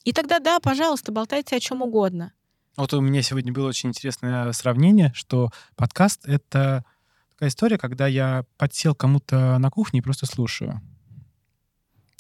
И 0.03 0.13
тогда, 0.13 0.39
да, 0.39 0.59
пожалуйста, 0.59 1.11
болтайте 1.11 1.55
о 1.55 1.59
чем 1.59 1.81
угодно. 1.81 2.33
Вот 2.75 2.93
у 2.93 3.01
меня 3.01 3.21
сегодня 3.21 3.51
было 3.51 3.69
очень 3.69 3.89
интересное 3.89 4.51
сравнение, 4.51 5.11
что 5.15 5.49
подкаст— 5.75 6.21
это 6.27 6.85
такая 7.31 7.49
история, 7.49 7.77
когда 7.77 8.07
я 8.07 8.45
подсел 8.57 8.93
кому-то 8.93 9.57
на 9.57 9.69
кухне 9.69 9.99
и 9.99 10.03
просто 10.03 10.25
слушаю. 10.25 10.81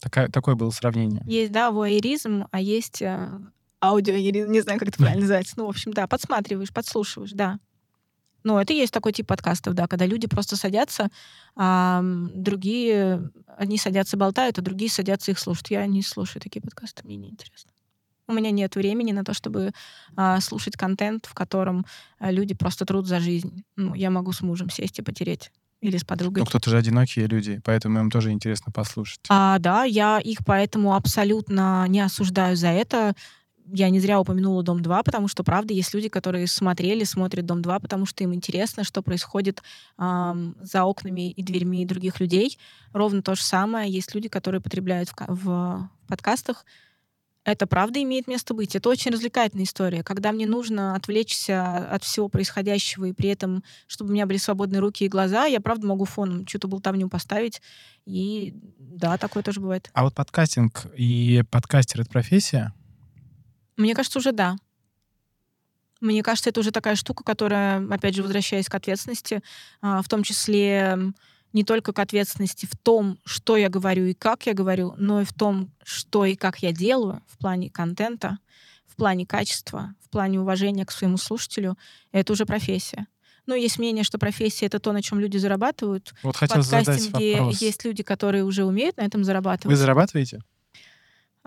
Такая, 0.01 0.29
такое 0.29 0.55
было 0.55 0.69
сравнение. 0.71 1.21
Есть, 1.25 1.51
да, 1.51 1.71
вуайеризм, 1.71 2.45
а 2.51 2.61
есть 2.61 3.01
э, 3.01 3.39
аудиоеризм, 3.81 4.51
не 4.51 4.61
знаю, 4.61 4.79
как 4.79 4.89
это 4.89 4.97
правильно 4.97 5.21
называется. 5.21 5.55
Ну, 5.57 5.65
в 5.65 5.69
общем, 5.69 5.91
да, 5.91 6.07
подсматриваешь, 6.07 6.73
подслушиваешь, 6.73 7.31
да. 7.31 7.59
Ну, 8.47 8.57
это 8.57 8.71
есть 8.71 8.93
такой 8.93 9.11
тип 9.11 9.27
подкастов, 9.27 9.73
да, 9.73 9.87
когда 9.87 10.05
люди 10.05 10.25
просто 10.25 10.55
садятся, 10.55 11.09
а 11.57 12.01
другие, 12.01 13.29
одни 13.57 13.77
садятся 13.77 14.15
болтают, 14.15 14.57
а 14.57 14.61
другие 14.61 14.89
садятся 14.89 15.31
их 15.31 15.39
слушать. 15.39 15.69
Я 15.69 15.85
не 15.85 16.01
слушаю 16.01 16.41
такие 16.41 16.61
подкасты, 16.61 17.03
мне 17.03 17.17
неинтересно. 17.17 17.71
У 18.25 18.31
меня 18.31 18.51
нет 18.51 18.77
времени 18.77 19.11
на 19.11 19.25
то, 19.25 19.33
чтобы 19.33 19.71
а, 20.15 20.39
слушать 20.39 20.77
контент, 20.77 21.25
в 21.25 21.33
котором 21.33 21.85
а, 22.19 22.31
люди 22.31 22.53
просто 22.53 22.85
труд 22.85 23.05
за 23.05 23.19
жизнь. 23.19 23.65
Ну, 23.75 23.93
я 23.95 24.09
могу 24.11 24.31
с 24.31 24.39
мужем 24.39 24.69
сесть 24.69 24.97
и 24.99 25.01
потереть. 25.01 25.51
Или 25.81 25.97
с 25.97 26.05
подругой. 26.05 26.39
Ну, 26.39 26.45
кто-то 26.45 26.69
же 26.69 26.77
одинокие 26.77 27.27
люди, 27.27 27.61
поэтому 27.65 27.99
им 27.99 28.09
тоже 28.09 28.31
интересно 28.31 28.71
послушать. 28.71 29.19
А, 29.27 29.59
да, 29.59 29.83
я 29.83 30.19
их 30.19 30.39
поэтому 30.45 30.95
абсолютно 30.95 31.85
не 31.89 31.99
осуждаю 31.99 32.55
за 32.55 32.69
это 32.69 33.13
я 33.71 33.89
не 33.89 33.99
зря 33.99 34.19
упомянула 34.19 34.63
«Дом 34.63 34.81
2», 34.81 35.03
потому 35.03 35.27
что, 35.27 35.43
правда, 35.43 35.73
есть 35.73 35.93
люди, 35.93 36.09
которые 36.09 36.47
смотрели, 36.47 37.03
смотрят 37.03 37.45
«Дом 37.45 37.61
2», 37.61 37.81
потому 37.81 38.05
что 38.05 38.23
им 38.23 38.33
интересно, 38.33 38.83
что 38.83 39.01
происходит 39.01 39.61
эм, 39.97 40.55
за 40.61 40.83
окнами 40.83 41.31
и 41.31 41.43
дверьми 41.43 41.85
других 41.85 42.19
людей. 42.19 42.57
Ровно 42.93 43.21
то 43.21 43.35
же 43.35 43.41
самое. 43.41 43.91
Есть 43.91 44.15
люди, 44.15 44.29
которые 44.29 44.61
потребляют 44.61 45.09
в, 45.09 45.27
в 45.27 45.89
подкастах. 46.07 46.65
Это 47.43 47.65
правда 47.65 48.03
имеет 48.03 48.27
место 48.27 48.53
быть. 48.53 48.75
Это 48.75 48.89
очень 48.89 49.11
развлекательная 49.11 49.63
история. 49.63 50.03
Когда 50.03 50.33
мне 50.33 50.45
нужно 50.45 50.95
отвлечься 50.95 51.77
от 51.89 52.03
всего 52.03 52.27
происходящего, 52.27 53.05
и 53.05 53.13
при 53.13 53.29
этом, 53.29 53.63
чтобы 53.87 54.09
у 54.09 54.13
меня 54.13 54.25
были 54.25 54.37
свободные 54.37 54.81
руки 54.81 55.05
и 55.05 55.07
глаза, 55.07 55.45
я 55.45 55.61
правда 55.61 55.87
могу 55.87 56.03
фоном 56.03 56.45
что-то 56.45 56.67
болтовню 56.67 57.07
поставить. 57.07 57.61
И 58.05 58.53
да, 58.79 59.17
такое 59.17 59.43
тоже 59.43 59.61
бывает. 59.61 59.89
А 59.93 60.03
вот 60.03 60.13
подкастинг 60.13 60.87
и 60.97 61.43
подкастер— 61.49 62.01
это 62.01 62.09
профессия? 62.09 62.73
Мне 63.77 63.93
кажется, 63.93 64.19
уже 64.19 64.31
да. 64.31 64.57
Мне 66.01 66.21
кажется, 66.23 66.49
это 66.49 66.59
уже 66.59 66.71
такая 66.71 66.95
штука, 66.95 67.23
которая, 67.23 67.87
опять 67.89 68.15
же, 68.15 68.21
возвращаясь 68.21 68.67
к 68.67 68.75
ответственности, 68.75 69.41
а, 69.81 70.01
в 70.01 70.09
том 70.09 70.23
числе 70.23 70.97
не 71.53 71.63
только 71.63 71.93
к 71.93 71.99
ответственности 71.99 72.65
в 72.65 72.77
том, 72.77 73.17
что 73.25 73.57
я 73.57 73.69
говорю 73.69 74.05
и 74.05 74.13
как 74.13 74.45
я 74.45 74.53
говорю, 74.53 74.93
но 74.97 75.21
и 75.21 75.25
в 75.25 75.33
том, 75.33 75.71
что 75.83 76.25
и 76.25 76.35
как 76.35 76.59
я 76.59 76.71
делаю 76.71 77.23
в 77.27 77.37
плане 77.37 77.69
контента, 77.69 78.37
в 78.85 78.95
плане 78.95 79.25
качества, 79.25 79.95
в 80.03 80.09
плане 80.09 80.39
уважения 80.39 80.85
к 80.85 80.91
своему 80.91 81.17
слушателю. 81.17 81.77
Это 82.11 82.33
уже 82.33 82.45
профессия. 82.45 83.07
Но 83.45 83.55
есть 83.55 83.79
мнение, 83.79 84.03
что 84.03 84.17
профессия— 84.19 84.65
это 84.67 84.79
то, 84.79 84.91
на 84.91 85.01
чем 85.01 85.19
люди 85.19 85.37
зарабатывают. 85.37 86.13
Вот 86.21 86.35
хотел 86.35 86.61
задать 86.61 87.09
вопрос. 87.11 87.61
есть 87.61 87.85
люди, 87.85 88.03
которые 88.03 88.43
уже 88.43 88.65
умеют 88.65 88.97
на 88.97 89.03
этом 89.03 89.23
зарабатывать. 89.23 89.73
Вы 89.73 89.75
зарабатываете? 89.77 90.41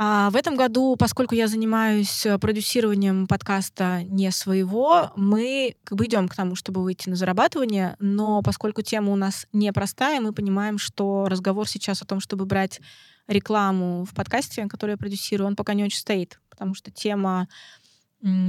А 0.02 0.30
в 0.30 0.36
этом 0.36 0.56
году, 0.56 0.96
поскольку 0.98 1.34
я 1.34 1.46
занимаюсь 1.46 2.24
э, 2.24 2.38
продюсированием 2.38 3.26
подкаста 3.26 4.02
не 4.04 4.30
своего, 4.30 5.12
мы 5.14 5.76
как 5.84 5.98
бы 5.98 6.06
идем 6.06 6.26
к 6.26 6.34
тому, 6.34 6.54
чтобы 6.54 6.82
выйти 6.82 7.10
на 7.10 7.16
зарабатывание, 7.16 7.96
но 7.98 8.40
поскольку 8.40 8.80
тема 8.80 9.12
у 9.12 9.16
нас 9.16 9.46
непростая, 9.52 10.22
мы 10.22 10.32
понимаем, 10.32 10.78
что 10.78 11.26
разговор 11.28 11.68
сейчас 11.68 12.00
о 12.00 12.06
том, 12.06 12.18
чтобы 12.20 12.46
брать 12.46 12.80
рекламу 13.28 14.06
в 14.06 14.14
подкасте, 14.14 14.66
который 14.68 14.92
я 14.92 14.96
продюсирую, 14.96 15.46
он 15.46 15.54
пока 15.54 15.74
не 15.74 15.84
очень 15.84 15.98
стоит, 15.98 16.40
потому 16.48 16.72
что 16.72 16.90
тема 16.90 17.46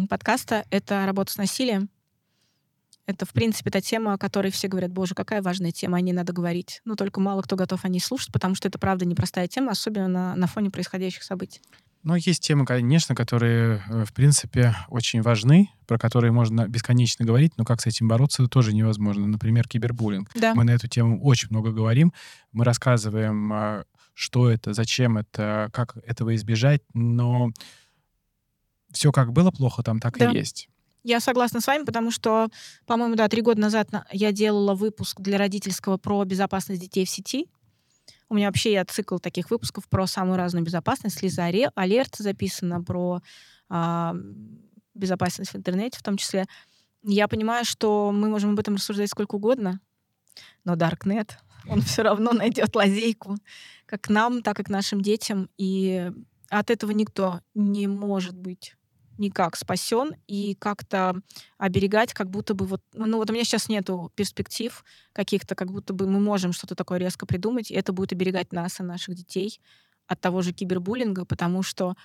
подкаста— 0.10 0.64
это 0.70 1.06
работа 1.06 1.34
с 1.34 1.38
насилием, 1.38 1.90
это, 3.06 3.26
в 3.26 3.34
принципе, 3.34 3.70
та 3.70 3.82
тема, 3.82 4.14
о 4.14 4.18
которой 4.18 4.52
все 4.52 4.68
говорят, 4.68 4.92
боже, 4.92 5.16
какая 5.16 5.42
важная 5.42 5.72
тема, 5.72 5.98
о 5.98 6.02
ней 6.02 6.14
надо 6.14 6.34
говорить. 6.34 6.82
Но 6.86 6.96
только 6.96 7.20
мало 7.20 7.42
кто 7.42 7.56
готов 7.56 7.84
о 7.84 7.90
ней 7.90 8.00
слушать, 8.00 8.32
потому 8.32 8.56
что 8.56 8.68
это, 8.68 8.80
правда, 8.80 9.06
непростая 9.06 9.48
тема, 9.48 9.72
особенно 9.72 10.08
на, 10.08 10.36
на 10.36 10.48
фоне 10.48 10.70
происходящих 10.70 11.24
событий. 11.24 11.62
Ну, 12.04 12.16
есть 12.16 12.42
темы, 12.42 12.66
конечно, 12.66 13.14
которые, 13.14 13.84
э, 13.88 14.06
в 14.06 14.14
принципе, 14.14 14.76
очень 14.88 15.22
важны, 15.22 15.70
про 15.86 16.00
которые 16.00 16.32
можно 16.32 16.68
бесконечно 16.68 17.26
говорить, 17.26 17.54
но 17.58 17.64
как 17.64 17.80
с 17.80 17.86
этим 17.86 18.08
бороться, 18.08 18.48
тоже 18.48 18.74
невозможно. 18.74 19.28
Например, 19.28 19.68
кибербуллинг. 19.68 20.32
Да. 20.34 20.56
Мы 20.56 20.64
на 20.64 20.72
эту 20.72 20.88
тему 20.88 21.22
очень 21.24 21.50
много 21.52 21.72
говорим. 21.72 22.12
Мы 22.52 22.66
рассказываем, 22.66 23.54
а, 23.54 23.84
что 24.16 24.50
это, 24.50 24.74
зачем 24.74 25.18
это, 25.18 25.70
как 25.74 25.96
этого 25.98 26.34
избежать, 26.36 26.82
но 26.94 27.52
все 28.92 29.12
как 29.12 29.32
было 29.32 29.52
плохо, 29.52 29.84
там 29.84 30.00
так 30.00 30.18
Да. 30.18 30.32
и 30.32 30.36
есть. 30.38 30.70
Я 31.04 31.20
согласна 31.20 31.62
с 31.62 31.68
вами, 31.68 31.84
потому 31.84 32.12
что, 32.12 32.48
по-моему, 32.86 33.16
да, 33.16 33.28
три 33.28 33.42
года 33.42 33.60
назад 33.60 33.92
на- 33.92 34.06
я 34.12 34.32
делала 34.32 34.76
выпуск 34.76 35.20
для 35.20 35.38
родительского 35.38 35.98
про 35.98 36.24
безопасность 36.26 36.82
детей 36.82 37.06
в 37.06 37.10
сети. 37.10 37.48
У 38.30 38.36
меня 38.36 38.48
вообще 38.48 38.72
я 38.74 38.86
цикл 38.86 39.18
таких 39.18 39.50
выпусков 39.50 39.88
про 39.90 40.06
самую 40.08 40.38
разную 40.38 40.64
безопасность. 40.64 41.22
Аре- 41.24 41.72
Алерт 41.76 42.16
записано 42.18 42.84
про 42.84 43.22
а, 43.74 44.16
безопасность 44.94 45.54
в 45.54 45.56
интернете 45.56 45.98
в 45.98 46.04
том 46.04 46.18
числе. 46.18 46.46
Я 47.04 47.28
понимаю, 47.28 47.66
что 47.66 48.12
мы 48.12 48.30
можем 48.30 48.52
об 48.52 48.60
этом 48.60 48.76
рассуждать 48.76 49.10
сколько 49.10 49.36
угодно, 49.36 49.80
но 50.66 50.76
Darknet, 50.76 51.32
он 51.68 51.82
все 51.82 52.04
равно 52.04 52.32
найдет 52.32 52.76
лазейку 52.76 53.38
как 53.86 54.08
нам, 54.10 54.44
так 54.44 54.60
и 54.60 54.64
к 54.64 54.70
нашим 54.70 55.02
детям. 55.02 55.50
И 55.58 56.12
от 56.50 56.70
этого 56.70 56.92
никто 56.92 57.42
не 57.56 57.88
может 57.88 58.38
быть 58.38 58.76
никак 59.22 59.56
спасен 59.56 60.16
и 60.28 60.56
как-то 60.56 61.16
оберегать, 61.58 62.14
как 62.14 62.30
будто 62.30 62.54
бы 62.54 62.66
вот... 62.66 62.82
Ну 62.94 63.18
вот 63.18 63.30
у 63.30 63.34
меня 63.34 63.46
сейчас 63.46 63.70
нету 63.70 64.12
перспектив 64.16 64.84
каких-то, 65.14 65.56
как 65.56 65.72
будто 65.72 65.94
бы 65.94 66.08
мы 66.08 66.20
можем 66.20 66.52
что-то 66.52 66.76
такое 66.76 67.00
резко 67.00 67.26
придумать, 67.26 67.72
и 67.72 67.76
это 67.76 67.94
будет 67.94 68.12
оберегать 68.12 68.52
нас 68.52 68.80
и 68.80 68.84
наших 68.84 69.16
детей 69.16 69.62
от 70.08 70.20
того 70.20 70.42
же 70.42 70.52
кибербуллинга, 70.52 71.24
потому 71.26 71.64
что 71.64 71.96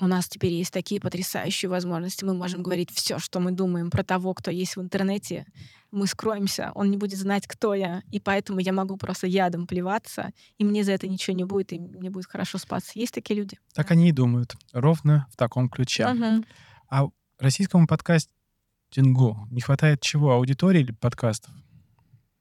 у 0.00 0.06
нас 0.06 0.28
теперь 0.28 0.52
есть 0.52 0.72
такие 0.72 1.00
потрясающие 1.00 1.68
возможности. 1.68 2.24
Мы 2.24 2.34
можем 2.34 2.62
говорить 2.62 2.90
все, 2.92 3.18
что 3.18 3.40
мы 3.40 3.50
думаем 3.50 3.90
про 3.90 4.04
того, 4.04 4.32
кто 4.34 4.50
есть 4.50 4.76
в 4.76 4.80
интернете. 4.80 5.44
Мы 5.90 6.06
скроемся, 6.06 6.70
он 6.74 6.90
не 6.90 6.96
будет 6.96 7.18
знать, 7.18 7.46
кто 7.46 7.74
я. 7.74 8.02
И 8.10 8.20
поэтому 8.20 8.60
я 8.60 8.72
могу 8.72 8.96
просто 8.96 9.26
ядом 9.26 9.66
плеваться, 9.66 10.30
и 10.58 10.64
мне 10.64 10.84
за 10.84 10.92
это 10.92 11.08
ничего 11.08 11.36
не 11.36 11.44
будет, 11.44 11.72
и 11.72 11.78
мне 11.80 12.10
будет 12.10 12.26
хорошо 12.26 12.58
спаться. 12.58 12.92
Есть 12.94 13.14
такие 13.14 13.38
люди. 13.38 13.58
Так 13.74 13.90
они 13.90 14.08
и 14.08 14.12
думают. 14.12 14.54
Ровно 14.72 15.26
в 15.32 15.36
таком 15.36 15.68
ключе. 15.68 16.06
Мгм. 16.06 16.44
А 16.90 17.08
российскому 17.38 17.86
подкастингу 17.88 19.48
не 19.50 19.60
хватает 19.60 20.00
чего? 20.00 20.32
Аудитории 20.32 20.80
или 20.80 20.92
подкастов? 20.92 21.52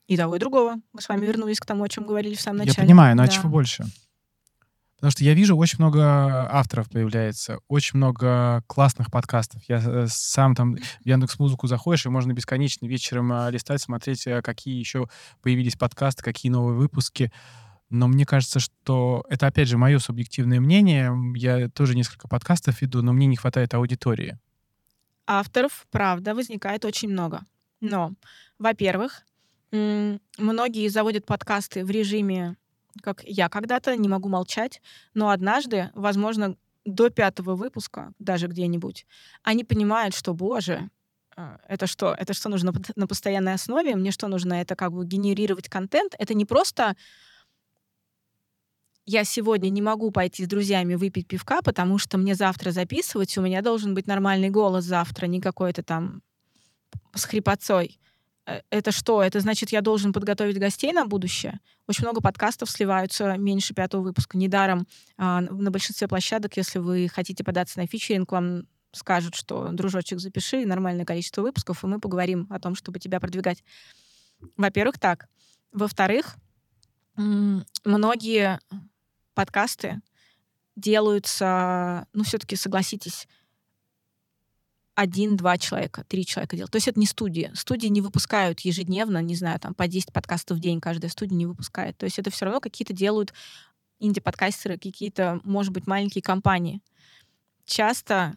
И 0.08 0.16
того, 0.16 0.36
и 0.36 0.40
другого. 0.40 0.76
Мы 0.94 1.02
с 1.02 1.10
вами 1.10 1.26
вернулись 1.26 1.60
к 1.60 1.66
тому, 1.66 1.84
о 1.84 1.90
чем 1.90 2.06
говорили 2.06 2.36
в 2.36 2.42
самом 2.42 2.60
начале. 2.60 2.76
Я 2.78 2.84
понимаю, 2.84 3.16
но 3.16 3.24
а 3.24 3.26
Да. 3.26 3.32
чего 3.32 3.50
больше? 3.50 3.86
Потому 4.98 5.12
что 5.12 5.24
я 5.24 5.36
вижу, 5.36 5.56
очень 5.56 5.78
много 5.78 6.52
авторов 6.52 6.90
появляется, 6.90 7.60
очень 7.68 7.98
много 7.98 8.64
классных 8.66 9.12
подкастов. 9.12 9.62
Я 9.68 9.78
э, 9.78 10.08
сам 10.10 10.56
там 10.56 10.76
в 10.76 11.06
Яндекс 11.06 11.38
Музыку 11.38 11.68
заходишь, 11.68 12.08
и 12.08 12.10
можно 12.10 12.34
бесконечно 12.34 12.88
вечером 12.88 13.32
а, 13.32 13.52
листать, 13.52 13.80
смотреть, 13.80 14.26
а, 14.26 14.42
какие 14.42 14.80
еще 14.80 15.08
появились 15.44 15.76
подкасты, 15.76 16.24
какие 16.24 16.52
новые 16.52 16.76
выпуски. 16.76 17.32
Но 17.92 18.08
мне 18.08 18.26
кажется, 18.26 18.60
что 18.60 19.24
это, 19.30 19.46
опять 19.46 19.68
же, 19.68 19.78
мое 19.78 20.00
субъективное 20.00 20.60
мнение. 20.60 21.14
Я 21.36 21.70
тоже 21.70 21.96
несколько 21.96 22.28
подкастов 22.28 22.82
веду, 22.82 23.04
но 23.04 23.14
мне 23.14 23.28
не 23.28 23.36
хватает 23.36 23.76
аудитории. 23.76 24.40
Авторов, 25.28 25.86
правда, 25.92 26.34
возникает 26.34 26.86
очень 26.86 27.10
много. 27.10 27.42
Но, 27.82 28.14
во-первых, 28.58 29.22
многие 29.72 30.88
заводят 30.88 31.28
подкасты 31.28 31.86
в 31.86 31.92
режиме, 31.92 32.56
как 33.02 33.24
я 33.24 33.50
когда-то, 33.50 33.96
не 33.96 34.08
могу 34.08 34.30
молчать, 34.30 34.82
но 35.14 35.30
однажды, 35.30 35.92
возможно, 35.94 36.56
до 36.86 37.10
пятого 37.10 37.56
выпуска, 37.56 38.14
даже 38.20 38.48
где-нибудь, 38.48 39.06
они 39.44 39.64
понимают, 39.64 40.16
что, 40.16 40.34
боже, 40.34 40.90
э, 41.36 41.58
это 41.68 41.88
что? 41.88 42.14
Это 42.14 42.34
что 42.34 42.50
нужно 42.50 42.74
на 42.96 43.08
постоянной 43.08 43.54
основе? 43.54 43.96
Мне 43.96 44.12
что 44.12 44.28
нужно? 44.28 44.54
Это 44.54 44.76
как 44.76 44.94
бы 44.94 45.06
генерировать 45.06 45.70
контент? 45.70 46.16
Это 46.18 46.34
не 46.34 46.46
просто 46.46 46.96
я 49.10 49.24
сегодня 49.24 49.70
не 49.70 49.82
могу 49.82 50.12
пойти 50.12 50.44
с 50.44 50.48
друзьями 50.50 50.96
выпить 50.96 51.28
пивка, 51.28 51.62
потому 51.62 51.98
что 51.98 52.18
мне 52.18 52.36
завтра 52.36 52.72
записывать, 52.72 53.38
у 53.38 53.42
меня 53.42 53.62
должен 53.62 53.94
быть 53.94 54.06
нормальный 54.06 54.50
голос 54.50 54.84
завтра, 54.84 55.28
не 55.28 55.40
какой-то 55.40 55.82
там 55.82 56.22
с 57.16 57.24
хрипотцой. 57.24 58.00
Э, 58.48 58.62
Это 58.72 58.92
что? 58.92 59.22
Это 59.22 59.40
значит, 59.42 59.72
я 59.72 59.82
должен 59.82 60.14
подготовить 60.14 60.58
гостей 60.58 60.94
на 60.94 61.06
будущее? 61.06 61.60
Очень 61.88 62.06
много 62.06 62.22
подкастов 62.22 62.70
сливаются 62.70 63.38
меньше 63.38 63.74
пятого 63.74 64.02
выпуска. 64.02 64.38
Недаром 64.38 64.88
а, 65.18 65.42
на 65.42 65.70
большинстве 65.70 66.08
площадок, 66.08 66.58
если 66.58 66.80
вы 66.80 67.10
хотите 67.14 67.44
податься 67.44 67.80
на 67.80 67.88
фичеринг, 67.88 68.32
вам 68.32 68.64
скажут, 68.94 69.36
что, 69.36 69.70
дружочек, 69.72 70.20
запиши 70.20 70.66
нормальное 70.66 71.06
количество 71.06 71.42
выпусков, 71.42 71.84
и 71.84 71.88
мы 71.88 72.00
поговорим 72.00 72.48
о 72.50 72.60
том, 72.60 72.74
чтобы 72.74 73.00
тебя 73.00 73.20
продвигать. 73.20 73.64
Во-первых, 74.56 74.98
так. 74.98 75.28
Во-вторых, 75.72 76.36
многие 77.16 78.60
подкасты 79.34 80.02
делаются, 80.76 82.08
ну, 82.14 82.24
все-таки 82.24 82.56
согласитесь, 82.56 83.28
один-два 84.98 85.60
человека, 85.60 86.04
три 86.08 86.26
человека 86.26 86.56
делают. 86.56 86.72
То 86.72 86.78
есть 86.78 86.88
это 86.88 87.00
не 87.00 87.06
студия. 87.06 87.52
Студии 87.54 87.86
не 87.86 88.02
выпускают 88.02 88.62
ежедневно, 88.62 89.22
не 89.22 89.36
знаю, 89.36 89.60
там 89.60 89.76
по 89.76 89.88
10 89.88 90.12
подкастов 90.12 90.58
в 90.58 90.60
день 90.60 90.82
каждая 90.82 91.12
студия 91.12 91.38
не 91.38 91.46
выпускает. 91.46 91.96
То 91.98 92.06
есть 92.06 92.18
это 92.18 92.32
все 92.32 92.46
равно 92.46 92.60
какие-то 92.60 92.94
делают 92.94 93.32
инди-подкастеры, 94.00 94.80
какие-то, 94.80 95.40
может 95.44 95.72
быть, 95.72 95.86
маленькие 95.86 96.24
компании. 96.24 96.82
Часто 97.64 98.34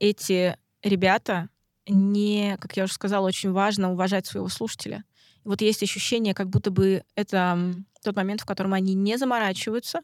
эти 0.00 0.58
ребята 0.82 1.48
не, 1.86 2.56
как 2.60 2.76
я 2.76 2.84
уже 2.84 2.92
сказала, 2.92 3.28
очень 3.28 3.52
важно 3.52 3.92
уважать 3.92 4.26
своего 4.26 4.48
слушателя. 4.48 5.04
Вот 5.44 5.60
есть 5.60 5.84
ощущение, 5.84 6.34
как 6.34 6.50
будто 6.50 6.72
бы 6.72 7.04
это 7.14 7.72
тот 8.02 8.16
момент, 8.16 8.40
в 8.40 8.46
котором 8.46 8.74
они 8.74 8.94
не 8.94 9.16
заморачиваются, 9.16 10.00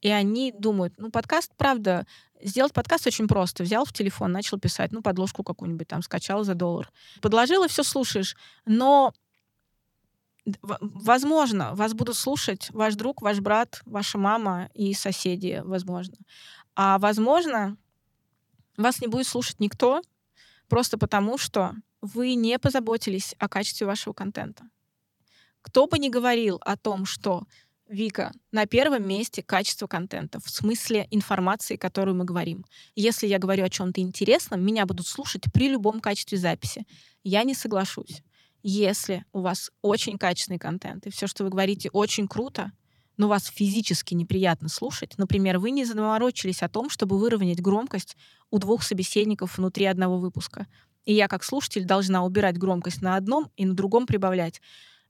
и 0.00 0.08
они 0.08 0.52
думают, 0.52 0.94
ну, 0.96 1.10
подкаст, 1.10 1.52
правда, 1.56 2.06
сделать 2.42 2.72
подкаст 2.72 3.06
очень 3.06 3.28
просто. 3.28 3.62
Взял 3.62 3.84
в 3.84 3.92
телефон, 3.92 4.32
начал 4.32 4.58
писать, 4.58 4.92
ну, 4.92 5.02
подложку 5.02 5.42
какую-нибудь 5.42 5.88
там 5.88 6.02
скачал 6.02 6.42
за 6.42 6.54
доллар. 6.54 6.90
Подложил 7.20 7.64
и 7.64 7.68
все 7.68 7.82
слушаешь. 7.82 8.36
Но 8.64 9.12
возможно, 10.80 11.74
вас 11.74 11.92
будут 11.92 12.16
слушать 12.16 12.70
ваш 12.70 12.94
друг, 12.94 13.20
ваш 13.20 13.40
брат, 13.40 13.82
ваша 13.84 14.16
мама 14.16 14.70
и 14.74 14.94
соседи, 14.94 15.60
возможно. 15.64 16.16
А 16.74 16.98
возможно, 16.98 17.76
вас 18.76 19.00
не 19.00 19.06
будет 19.06 19.26
слушать 19.26 19.60
никто, 19.60 20.02
просто 20.68 20.96
потому 20.96 21.36
что 21.36 21.74
вы 22.00 22.34
не 22.34 22.58
позаботились 22.58 23.34
о 23.38 23.48
качестве 23.48 23.86
вашего 23.86 24.14
контента. 24.14 24.64
Кто 25.60 25.86
бы 25.86 25.98
ни 25.98 26.08
говорил 26.08 26.58
о 26.62 26.78
том, 26.78 27.04
что 27.04 27.42
Вика, 27.90 28.30
на 28.52 28.66
первом 28.66 29.08
месте 29.08 29.42
качество 29.42 29.88
контента, 29.88 30.38
в 30.38 30.48
смысле 30.48 31.08
информации, 31.10 31.74
которую 31.74 32.14
мы 32.14 32.24
говорим. 32.24 32.64
Если 32.94 33.26
я 33.26 33.40
говорю 33.40 33.64
о 33.64 33.68
чем-то 33.68 34.00
интересном, 34.00 34.64
меня 34.64 34.86
будут 34.86 35.08
слушать 35.08 35.42
при 35.52 35.68
любом 35.68 35.98
качестве 35.98 36.38
записи. 36.38 36.86
Я 37.24 37.42
не 37.42 37.52
соглашусь. 37.52 38.22
Если 38.62 39.24
у 39.32 39.40
вас 39.40 39.72
очень 39.82 40.18
качественный 40.18 40.60
контент, 40.60 41.08
и 41.08 41.10
все, 41.10 41.26
что 41.26 41.42
вы 41.42 41.50
говорите, 41.50 41.90
очень 41.90 42.28
круто, 42.28 42.70
но 43.16 43.26
вас 43.26 43.46
физически 43.46 44.14
неприятно 44.14 44.68
слушать, 44.68 45.18
например, 45.18 45.58
вы 45.58 45.72
не 45.72 45.84
заморочились 45.84 46.62
о 46.62 46.68
том, 46.68 46.90
чтобы 46.90 47.18
выровнять 47.18 47.60
громкость 47.60 48.16
у 48.52 48.58
двух 48.58 48.84
собеседников 48.84 49.58
внутри 49.58 49.86
одного 49.86 50.18
выпуска. 50.18 50.68
И 51.06 51.12
я, 51.12 51.26
как 51.26 51.42
слушатель, 51.42 51.84
должна 51.84 52.24
убирать 52.24 52.56
громкость 52.56 53.02
на 53.02 53.16
одном 53.16 53.50
и 53.56 53.66
на 53.66 53.74
другом 53.74 54.06
прибавлять. 54.06 54.60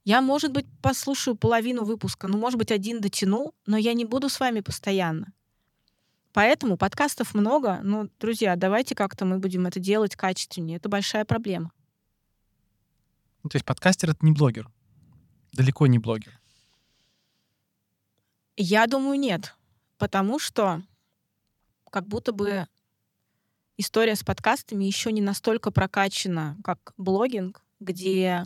Я, 0.05 0.23
может 0.23 0.53
быть, 0.53 0.67
послушаю 0.81 1.37
половину 1.37 1.85
выпуска, 1.85 2.27
ну, 2.27 2.39
может 2.39 2.59
быть, 2.59 2.73
один 2.73 3.01
дотяну, 3.01 3.55
но 3.67 3.77
я 3.77 3.93
не 3.93 4.05
буду 4.05 4.29
с 4.29 4.41
вами 4.41 4.61
постоянно. 4.61 5.33
Поэтому 6.33 6.77
подкастов 6.77 7.35
много, 7.35 7.81
но, 7.83 8.09
друзья, 8.19 8.57
давайте 8.57 8.95
как-то 8.95 9.25
мы 9.25 9.39
будем 9.39 9.67
это 9.67 9.81
делать 9.81 10.17
качественнее. 10.17 10.77
Это 10.77 10.89
большая 10.89 11.25
проблема. 11.25 11.73
Ну, 13.43 13.51
то 13.51 13.57
есть 13.57 13.67
подкастер— 13.67 14.11
это 14.11 14.25
не 14.25 14.33
блогер. 14.33 14.71
Далеко 15.53 15.87
не 15.87 15.99
блогер. 15.99 16.41
Я 18.57 18.87
думаю, 18.87 19.19
нет. 19.19 19.57
Потому 19.99 20.39
что 20.39 20.83
как 21.91 22.07
будто 22.07 22.33
бы 22.33 22.69
история 23.77 24.15
с 24.15 24.23
подкастами 24.23 24.85
еще 24.85 25.11
не 25.11 25.21
настолько 25.21 25.71
прокачана, 25.71 26.57
как 26.63 26.93
блогинг, 26.97 27.65
где 27.81 28.45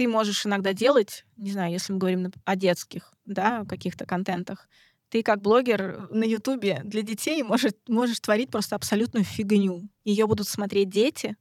ты 0.00 0.08
можешь 0.08 0.46
иногда 0.46 0.72
делать, 0.72 1.26
не 1.36 1.52
знаю, 1.52 1.72
если 1.72 1.92
мы 1.92 1.98
говорим 1.98 2.32
о 2.46 2.56
детских, 2.56 3.12
да, 3.26 3.66
каких-то 3.68 4.06
контентах, 4.06 4.66
ты 5.10 5.22
как 5.22 5.42
блогер 5.42 6.08
на 6.10 6.24
Ютубе 6.24 6.80
для 6.84 7.02
детей 7.02 7.42
можешь, 7.42 7.74
можешь 7.86 8.18
творить 8.18 8.50
просто 8.50 8.76
абсолютную 8.76 9.24
фигню. 9.26 9.90
Ее 10.04 10.26
будут 10.26 10.48
смотреть 10.48 10.88
дети, 10.88 11.36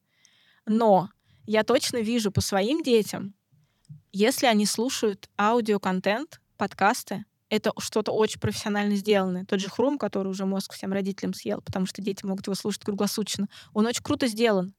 но 0.66 1.10
я 1.46 1.64
точно 1.64 2.02
вижу 2.02 2.34
по 2.34 2.42
своим 2.42 2.84
детям, 2.84 3.34
если 4.12 4.46
они 4.46 4.66
слушают 4.66 5.30
аудиоконтент, 5.40 6.42
подкасты, 6.58 7.24
это 7.48 7.72
что-то 7.80 8.12
очень 8.12 8.42
профессионально 8.42 8.98
сделанное. 8.98 9.46
Тот 9.46 9.62
же 9.62 9.70
Хрум, 9.70 9.98
который 9.98 10.28
уже 10.28 10.46
мозг 10.46 10.74
всем 10.74 10.92
родителям 10.92 11.34
съел, 11.34 11.62
потому 11.62 11.86
что 11.86 12.02
дети 12.02 12.26
могут 12.26 12.48
его 12.48 12.56
слушать 12.56 12.84
круглосуточно, 12.84 13.48
он 13.74 13.86
очень 13.86 14.04
круто 14.04 14.28
сделан. 14.28 14.74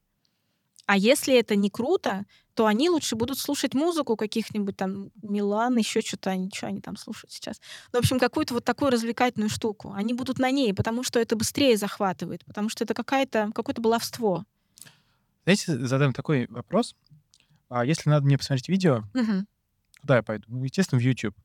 А 0.85 0.97
если 0.97 1.37
это 1.37 1.55
не 1.55 1.69
круто, 1.69 2.25
то 2.53 2.65
они 2.65 2.89
лучше 2.89 3.15
будут 3.15 3.37
слушать 3.39 3.73
музыку 3.73 4.17
каких-нибудь 4.17 4.75
там 4.75 5.09
Милан, 5.21 5.77
еще 5.77 6.01
что-то, 6.01 6.31
они, 6.31 6.49
что 6.53 6.67
они 6.67 6.81
там 6.81 6.97
слушают 6.97 7.31
сейчас. 7.31 7.61
Ну, 7.93 7.99
в 7.99 8.03
общем, 8.03 8.19
какую-то 8.19 8.53
вот 8.53 8.65
такую 8.65 8.91
развлекательную 8.91 9.49
штуку. 9.49 9.93
Они 9.93 10.13
будут 10.13 10.37
на 10.39 10.51
ней, 10.51 10.73
потому 10.73 11.03
что 11.03 11.19
это 11.19 11.35
быстрее 11.35 11.77
захватывает, 11.77 12.43
потому 12.45 12.67
что 12.69 12.83
это 12.83 12.93
какая-то, 12.93 13.51
какое-то 13.53 13.81
баловство. 13.81 14.43
Знаете, 15.45 15.77
задам 15.87 16.13
такой 16.13 16.47
вопрос. 16.49 16.95
А 17.69 17.85
если 17.85 18.09
надо 18.09 18.25
мне 18.25 18.37
посмотреть 18.37 18.67
видео, 18.69 19.03
Мгм. 19.13 19.47
куда 20.01 20.17
я 20.17 20.23
пойду? 20.23 20.45
Ну, 20.49 20.63
естественно, 20.63 20.99
в 20.99 21.03
YouTube. 21.03 21.35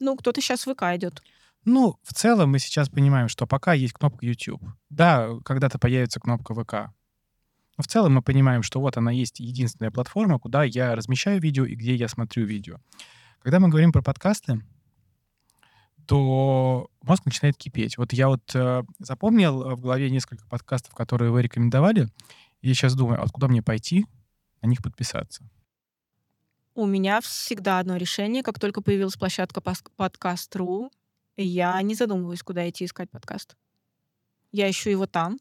Ну, 0.00 0.16
кто-то 0.16 0.40
сейчас 0.40 0.66
в 0.66 0.74
ВК 0.74 0.82
идет. 0.94 1.22
Ну, 1.64 1.98
в 2.02 2.12
целом 2.12 2.50
мы 2.50 2.58
сейчас 2.58 2.90
понимаем, 2.90 3.28
что 3.28 3.46
пока 3.46 3.72
есть 3.72 3.94
кнопка 3.94 4.26
YouTube. 4.26 4.62
Да, 4.90 5.30
когда-то 5.44 5.78
появится 5.78 6.20
кнопка 6.20 6.52
ВК. 6.54 6.92
Но 7.76 7.82
в 7.82 7.86
целом 7.86 8.14
мы 8.14 8.22
понимаем, 8.22 8.62
что 8.62 8.80
вот 8.80 8.96
она 8.96 9.10
есть 9.10 9.40
единственная 9.40 9.90
платформа, 9.90 10.38
куда 10.38 10.64
я 10.64 10.94
размещаю 10.94 11.40
видео 11.40 11.64
и 11.64 11.74
где 11.74 11.94
я 11.94 12.08
смотрю 12.08 12.46
видео. 12.46 12.78
Когда 13.40 13.60
мы 13.60 13.68
говорим 13.68 13.92
про 13.92 14.02
подкасты, 14.02 14.62
то 16.06 16.88
мозг 17.02 17.24
начинает 17.24 17.56
кипеть. 17.56 17.98
Вот 17.98 18.12
я 18.12 18.28
вот 18.28 18.54
э, 18.54 18.82
запомнил 18.98 19.62
э, 19.62 19.74
в 19.74 19.80
голове 19.80 20.10
несколько 20.10 20.46
подкастов, 20.46 20.94
которые 20.94 21.30
вы 21.30 21.42
рекомендовали, 21.42 22.08
и 22.60 22.68
я 22.68 22.74
сейчас 22.74 22.94
думаю, 22.94 23.18
а 23.20 23.22
вот 23.22 23.32
куда 23.32 23.48
мне 23.48 23.62
пойти 23.62 24.06
на 24.62 24.68
них 24.68 24.82
подписаться? 24.82 25.44
У 26.74 26.86
меня 26.86 27.20
всегда 27.20 27.78
одно 27.78 27.96
решение. 27.96 28.42
Как 28.42 28.58
только 28.58 28.80
появилась 28.80 29.16
площадка 29.16 29.60
подкаст.ру, 29.60 30.90
я 31.36 31.80
не 31.82 31.94
задумываюсь, 31.94 32.42
куда 32.42 32.68
идти 32.68 32.84
искать 32.84 33.10
подкаст. 33.10 33.56
Я 34.50 34.68
ищу 34.70 34.90
его 34.90 35.06
там. 35.06 35.38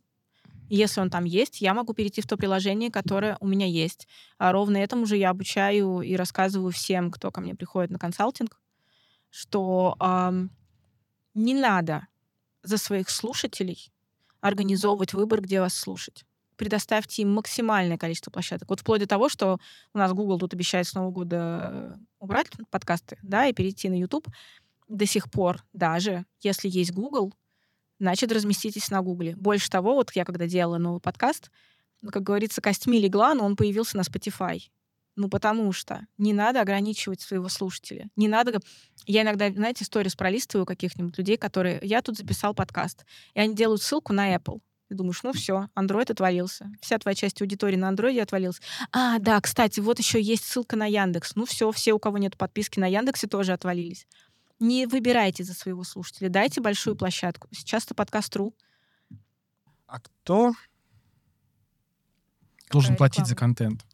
Если 0.70 1.02
он 1.02 1.10
там 1.10 1.26
есть, 1.26 1.62
я 1.62 1.74
могу 1.74 1.94
перейти 1.94 2.22
в 2.22 2.28
то 2.28 2.38
приложение, 2.38 2.92
которое 2.92 3.38
у 3.40 3.48
меня 3.48 3.66
есть. 3.68 4.08
А 4.38 4.52
ровно 4.52 4.78
этому 4.78 5.06
же 5.06 5.18
я 5.18 5.30
обучаю 5.30 6.02
и 6.02 6.16
рассказываю 6.16 6.72
всем, 6.72 7.12
кто 7.12 7.32
ко 7.32 7.42
мне 7.42 7.56
приходит 7.56 7.92
на 7.92 8.00
консалтинг, 8.00 8.60
что 9.30 9.96
ам, 10.00 10.52
не 11.34 11.54
надо 11.54 12.08
за 12.64 12.78
своих 12.78 13.10
слушателей 13.10 13.92
организовывать 14.42 15.14
выбор, 15.14 15.42
где 15.42 15.62
вас 15.62 15.74
слушать. 15.74 16.26
Предоставьте 16.56 17.24
им 17.24 17.34
максимальное 17.34 17.98
количество 17.98 18.30
площадок. 18.30 18.70
Вот 18.70 18.82
вплоть 18.82 19.00
до 19.00 19.08
того, 19.08 19.30
что 19.30 19.58
у 19.94 19.98
нас 19.98 20.14
Google 20.14 20.38
тут 20.38 20.54
обещает 20.54 20.88
с 20.88 20.94
Нового 20.94 21.12
года 21.12 21.70
э, 21.72 21.96
убрать 22.20 22.48
подкасты, 22.70 23.18
да, 23.24 23.48
и 23.48 23.54
перейти 23.54 23.90
на 23.90 24.00
YouTube. 24.00 24.28
До 24.88 25.06
сих 25.06 25.32
пор 25.32 25.64
даже, 25.74 26.26
если 26.42 26.70
есть 26.70 26.92
Google, 26.92 27.34
значит, 28.04 28.34
разместитесь 28.34 28.92
на 28.92 29.02
Гугле. 29.02 29.34
Больше 29.38 29.70
того, 29.70 29.96
вот 29.96 30.12
я 30.14 30.26
когда 30.26 30.46
делала 30.46 30.78
новый 30.78 31.00
подкаст, 31.00 31.50
ну, 32.02 32.12
как 32.12 32.22
говорится, 32.22 32.60
костьми 32.60 33.00
легла, 33.00 33.34
но 33.34 33.46
он 33.46 33.56
появился 33.56 33.96
на 33.96 34.02
Spotify. 34.02 34.60
Ну, 35.16 35.30
потому 35.30 35.72
что 35.72 36.06
не 36.18 36.34
надо 36.34 36.60
ограничивать 36.60 37.22
своего 37.22 37.48
слушателя. 37.48 38.10
Не 38.18 38.28
надо... 38.28 38.60
Я 39.06 39.22
иногда, 39.22 39.50
знаете, 39.50 39.86
сторис 39.86 40.16
пролистываю 40.16 40.66
каких-нибудь 40.66 41.18
людей, 41.18 41.38
которые... 41.38 41.80
Я 41.82 42.02
тут 42.02 42.18
записал 42.18 42.54
подкаст, 42.54 43.06
и 43.36 43.40
они 43.40 43.56
делают 43.56 43.82
ссылку 43.82 44.12
на 44.12 44.36
Apple. 44.36 44.60
Ты 44.90 44.96
думаешь, 44.96 45.24
ну 45.24 45.32
все, 45.32 45.70
Android 45.78 46.12
отвалился. 46.12 46.70
Вся 46.82 46.98
твоя 46.98 47.16
часть 47.16 47.42
аудитории 47.42 47.78
на 47.78 47.90
Android 47.90 48.20
отвалилась. 48.20 48.60
А, 48.92 49.18
да, 49.20 49.40
кстати, 49.40 49.80
вот 49.80 49.98
еще 49.98 50.22
есть 50.22 50.44
ссылка 50.44 50.76
на 50.76 50.88
Яндекс. 50.88 51.36
Ну 51.36 51.46
все, 51.46 51.72
все, 51.72 51.94
у 51.94 52.00
кого 52.00 52.18
нет 52.18 52.36
подписки 52.36 52.80
на 52.80 52.88
Яндексе, 52.88 53.28
тоже 53.28 53.54
отвалились. 53.54 54.08
Не 54.64 54.86
выбирайте 54.86 55.44
за 55.44 55.54
своего 55.54 55.84
слушателя, 55.84 56.30
дайте 56.30 56.62
большую 56.62 56.96
площадку. 56.96 57.50
Сейчас-то 57.52 57.94
подкаст.ру. 57.96 58.56
А 59.88 60.00
кто 60.00 60.54
должен 62.72 62.96
платить 62.96 63.28
за 63.28 63.36
контент? 63.36 63.86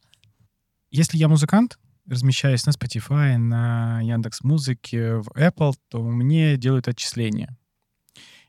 Если 0.92 1.18
я 1.18 1.28
музыкант, 1.28 1.80
размещаюсь 2.06 2.68
на 2.68 2.70
Spotify, 2.70 3.38
на 3.38 4.00
Яндекс 4.02 4.44
Музыке, 4.44 5.16
в 5.16 5.30
Apple, 5.30 5.74
то 5.88 6.04
мне 6.04 6.56
делают 6.56 6.88
отчисления. 6.88 7.58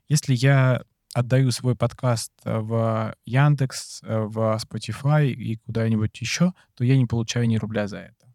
Если 0.07 0.35
я 0.35 0.85
отдаю 1.15 1.51
свой 1.53 1.75
подкаст 1.75 2.35
в 2.45 3.17
Яндекс, 3.25 4.03
в 4.03 4.61
Spotify 4.63 5.31
и 5.31 5.57
куда-нибудь 5.57 6.21
еще, 6.21 6.53
то 6.75 6.85
я 6.85 6.99
не 6.99 7.07
получаю 7.07 7.49
ни 7.49 7.57
рубля 7.57 7.89
за 7.89 8.01
это. 8.01 8.27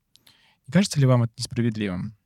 Не 0.65 0.71
кажется 0.74 1.00
ли 1.00 1.06
вам 1.06 1.21
это 1.21 1.34
несправедливым? 1.38 2.17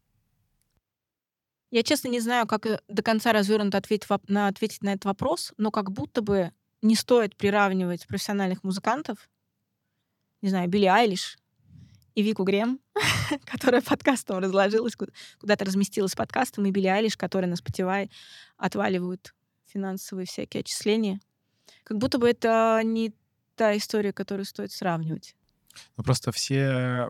Я, 1.72 1.84
честно, 1.84 2.08
не 2.08 2.20
знаю, 2.20 2.48
как 2.48 2.66
э, 2.66 2.80
до 2.88 3.04
конца 3.04 3.32
развернуто 3.32 3.78
ответить, 3.78 4.08
на, 4.28 4.48
ответить 4.48 4.82
на 4.82 4.94
этот 4.94 5.06
вопрос, 5.06 5.54
но 5.58 5.72
как 5.72 5.92
будто 5.92 6.22
бы 6.22 6.52
не 6.82 6.96
стоит 6.96 7.36
приравнивать 7.36 8.08
профессиональных 8.08 8.64
музыкантов, 8.64 9.30
не 10.42 10.50
знаю, 10.50 10.70
Билли 10.70 10.86
Айлиш 10.86 11.38
и 12.16 12.24
Вику 12.24 12.44
Грем, 12.44 12.80
которая 13.46 13.82
подкастом 13.82 14.40
разложилась, 14.40 14.96
куда- 14.96 15.12
куда-то 15.40 15.66
разместилась 15.66 16.16
подкастом, 16.16 16.66
и 16.66 16.72
Билли 16.72 16.88
Айлиш, 16.88 17.18
которая 17.18 17.50
на 17.50 17.56
Spotify 17.56 18.10
отваливают 18.58 19.36
финансовые 19.66 20.26
всякие 20.26 20.62
отчисления. 20.62 21.20
Как 21.84 21.98
будто 21.98 22.18
бы 22.18 22.30
это 22.30 22.82
не 22.84 23.14
та 23.56 23.78
история, 23.78 24.14
которую 24.14 24.46
стоит 24.46 24.72
сравнивать. 24.72 25.36
Ну, 25.98 26.04
просто 26.04 26.32
все 26.32 27.10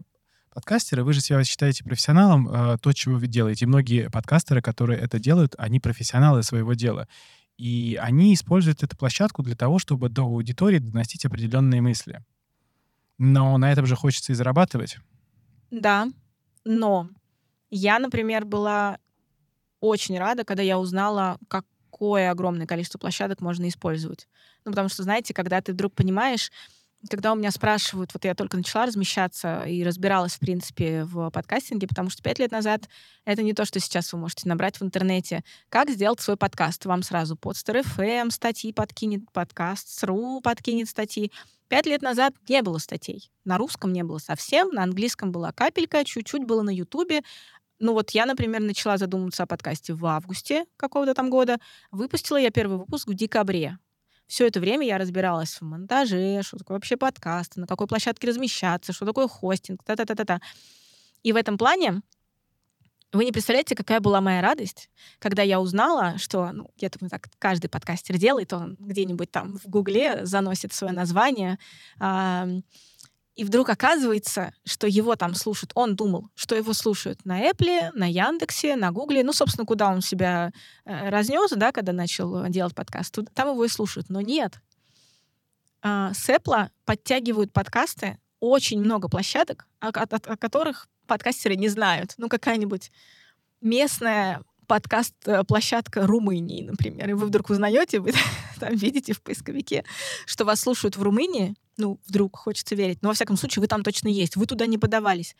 подкастеры, 0.53 1.03
вы 1.03 1.13
же 1.13 1.21
себя 1.21 1.43
считаете 1.43 1.83
профессионалом, 1.83 2.49
э, 2.49 2.77
то, 2.81 2.93
чего 2.93 3.17
вы 3.17 3.27
делаете. 3.27 3.65
И 3.65 3.67
многие 3.67 4.09
подкастеры, 4.09 4.61
которые 4.61 4.99
это 4.99 5.19
делают, 5.19 5.55
они 5.57 5.79
профессионалы 5.79 6.43
своего 6.43 6.73
дела. 6.73 7.07
И 7.57 7.97
они 8.01 8.33
используют 8.33 8.83
эту 8.83 8.95
площадку 8.95 9.43
для 9.43 9.55
того, 9.55 9.79
чтобы 9.79 10.09
до 10.09 10.23
аудитории 10.23 10.79
доносить 10.79 11.25
определенные 11.25 11.81
мысли. 11.81 12.23
Но 13.17 13.57
на 13.57 13.71
этом 13.71 13.85
же 13.85 13.95
хочется 13.95 14.31
и 14.31 14.35
зарабатывать. 14.35 14.97
Да, 15.71 16.07
но 16.63 17.09
я, 17.69 17.99
например, 17.99 18.45
была 18.45 18.97
очень 19.81 20.17
рада, 20.17 20.43
когда 20.43 20.63
я 20.63 20.79
узнала, 20.79 21.37
какое 21.47 22.31
огромное 22.31 22.65
количество 22.65 22.97
площадок 22.97 23.41
можно 23.41 23.67
использовать. 23.67 24.27
Ну, 24.65 24.71
потому 24.71 24.89
что, 24.89 25.03
знаете, 25.03 25.33
когда 25.33 25.61
ты 25.61 25.73
вдруг 25.73 25.93
понимаешь, 25.93 26.51
когда 27.07 27.31
у 27.31 27.35
меня 27.35 27.51
спрашивают, 27.51 28.13
вот 28.13 28.25
я 28.25 28.35
только 28.35 28.57
начала 28.57 28.85
размещаться 28.85 29.63
и 29.63 29.83
разбиралась, 29.83 30.33
в 30.33 30.39
принципе, 30.39 31.05
в 31.05 31.29
подкастинге, 31.29 31.87
потому 31.87 32.09
что 32.09 32.21
пять 32.21 32.39
лет 32.39 32.51
назад 32.51 32.89
это 33.23 33.41
не 33.41 33.53
то, 33.53 33.63
что 33.63 33.79
сейчас 33.79 34.11
вы 34.11 34.19
можете 34.19 34.49
набрать 34.49 34.79
в 34.79 34.83
интернете. 34.83 35.43
Как 35.69 35.89
сделать 35.89 36.19
свой 36.19 36.35
подкаст? 36.35 36.85
Вам 36.85 37.03
сразу 37.03 37.37
подстер 37.37 37.77
FM 37.77 38.31
статьи 38.31 38.73
подкинет, 38.73 39.31
подкаст 39.31 39.87
СРУ 39.87 40.41
подкинет 40.41 40.89
статьи. 40.89 41.31
Пять 41.69 41.85
лет 41.85 42.01
назад 42.01 42.33
не 42.49 42.61
было 42.61 42.79
статей. 42.79 43.31
На 43.45 43.57
русском 43.57 43.93
не 43.93 44.03
было 44.03 44.17
совсем, 44.17 44.69
на 44.69 44.83
английском 44.83 45.31
была 45.31 45.51
капелька, 45.53 46.03
чуть-чуть 46.03 46.43
было 46.43 46.63
на 46.63 46.71
Ютубе. 46.71 47.21
Ну 47.79 47.93
вот 47.93 48.09
я, 48.11 48.25
например, 48.25 48.59
начала 48.59 48.97
задумываться 48.97 49.43
о 49.43 49.47
подкасте 49.47 49.93
в 49.93 50.05
августе 50.05 50.65
какого-то 50.75 51.13
там 51.13 51.29
года. 51.29 51.59
Выпустила 51.91 52.37
я 52.37 52.49
первый 52.49 52.77
выпуск 52.77 53.07
в 53.07 53.13
декабре. 53.13 53.77
Все 54.29 54.45
это 54.45 54.59
время 54.59 54.85
я 54.85 54.99
разбиралась 54.99 55.55
в 55.59 55.63
монтаже, 55.63 56.43
что 56.43 56.57
такое 56.57 56.77
вообще 56.77 56.97
подкаст, 56.97 57.55
на 57.55 57.65
какой 57.65 57.87
площадке 57.87 58.27
размещаться, 58.27 58.93
что 58.93 59.07
такое 59.07 59.27
хостинг, 59.27 59.83
та-та-та-та-та. 59.83 60.39
И 61.23 61.33
в 61.33 61.35
этом 61.35 61.57
плане 61.57 62.03
вы 63.11 63.25
не 63.25 63.31
представляете, 63.31 63.73
какая 63.73 63.99
была 63.99 64.21
моя 64.21 64.39
радость, 64.43 64.91
когда 65.17 65.41
я 65.41 65.59
узнала, 65.59 66.19
что 66.19 66.51
ну, 66.51 66.69
где-то 66.77 67.09
так 67.09 67.27
каждый 67.39 67.69
подкастер 67.69 68.19
делает, 68.19 68.53
он 68.53 68.77
где-нибудь 68.79 69.31
там 69.31 69.57
в 69.57 69.65
Гугле 69.65 70.27
заносит 70.27 70.73
свое 70.73 70.93
название, 70.93 71.57
а, 71.99 72.47
и 73.35 73.43
вдруг 73.45 73.69
оказывается, 73.69 74.53
что 74.65 74.85
его 74.87 75.15
там 75.15 75.33
слушают. 75.33 75.71
Он 75.75 75.95
думал, 75.95 76.29
что 76.35 76.55
его 76.55 76.73
слушают 76.73 77.23
на 77.25 77.49
Apple, 77.49 77.91
на 77.93 78.05
Яндексе, 78.09 78.75
на 78.75 78.91
Гугле. 78.91 79.23
Ну, 79.23 79.31
собственно, 79.31 79.65
куда 79.65 79.89
он 79.89 80.01
себя 80.01 80.51
э, 80.85 81.09
разнес, 81.09 81.51
да, 81.51 81.71
когда 81.71 81.93
начал 81.93 82.47
делать 82.49 82.75
подкаст. 82.75 83.17
Там 83.33 83.49
его 83.49 83.63
и 83.63 83.69
слушают. 83.69 84.09
Но 84.09 84.19
нет. 84.19 84.59
А, 85.81 86.13
С 86.13 86.27
Apple 86.29 86.69
подтягивают 86.85 87.53
подкасты 87.53 88.17
очень 88.41 88.79
много 88.81 89.07
площадок, 89.07 89.67
о, 89.79 89.87
о- 89.89 90.33
о 90.33 90.37
которых 90.37 90.89
подкастеры 91.07 91.55
не 91.55 91.69
знают. 91.69 92.15
Ну, 92.17 92.27
какая-нибудь 92.29 92.91
местная 93.61 94.43
подкаст-площадка 94.67 96.05
Румынии, 96.05 96.61
например. 96.63 97.09
И 97.09 97.13
вы 97.13 97.25
вдруг 97.27 97.49
узнаете, 97.49 97.99
вы 97.99 98.13
там 98.59 98.75
видите 98.75 99.13
в 99.13 99.21
поисковике, 99.21 99.83
что 100.25 100.45
вас 100.45 100.61
слушают 100.61 100.95
в 100.95 101.01
Румынии, 101.03 101.55
ну, 101.79 101.99
вдруг 102.05 102.37
хочется 102.37 102.75
верить, 102.75 103.01
но 103.01 103.09
во 103.09 103.15
всяком 103.15 103.37
случае 103.37 103.61
вы 103.61 103.67
там 103.67 103.83
точно 103.83 104.07
есть, 104.09 104.35
вы 104.35 104.45
туда 104.45 104.67
не 104.67 104.77
подавались. 104.77 105.35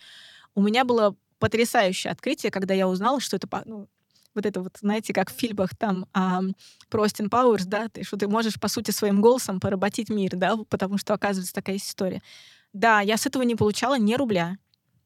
У 0.55 0.61
меня 0.61 0.83
было 0.85 1.15
потрясающее 1.37 2.11
открытие, 2.11 2.51
когда 2.51 2.73
я 2.73 2.87
узнала, 2.87 3.19
что 3.19 3.35
это, 3.35 3.47
ну, 3.65 3.87
вот 4.35 4.45
это 4.45 4.61
вот, 4.61 4.77
знаете, 4.79 5.13
как 5.13 5.31
в 5.31 5.35
фильмах 5.35 5.75
там 5.75 6.05
а, 6.13 6.41
про 6.89 7.01
Остин 7.03 7.29
Пауэрс, 7.29 7.65
да, 7.65 7.89
ты, 7.89 8.03
что 8.03 8.17
ты 8.17 8.27
можешь, 8.27 8.59
по 8.59 8.67
сути, 8.67 8.91
своим 8.91 9.21
голосом 9.21 9.59
поработить 9.59 10.09
мир, 10.09 10.31
да, 10.35 10.57
потому 10.69 10.97
что, 10.97 11.13
оказывается, 11.13 11.53
такая 11.53 11.77
история. 11.77 12.21
Да, 12.73 13.01
я 13.01 13.17
с 13.17 13.25
этого 13.25 13.43
не 13.43 13.55
получала 13.55 13.97
ни 13.97 14.13
рубля, 14.15 14.57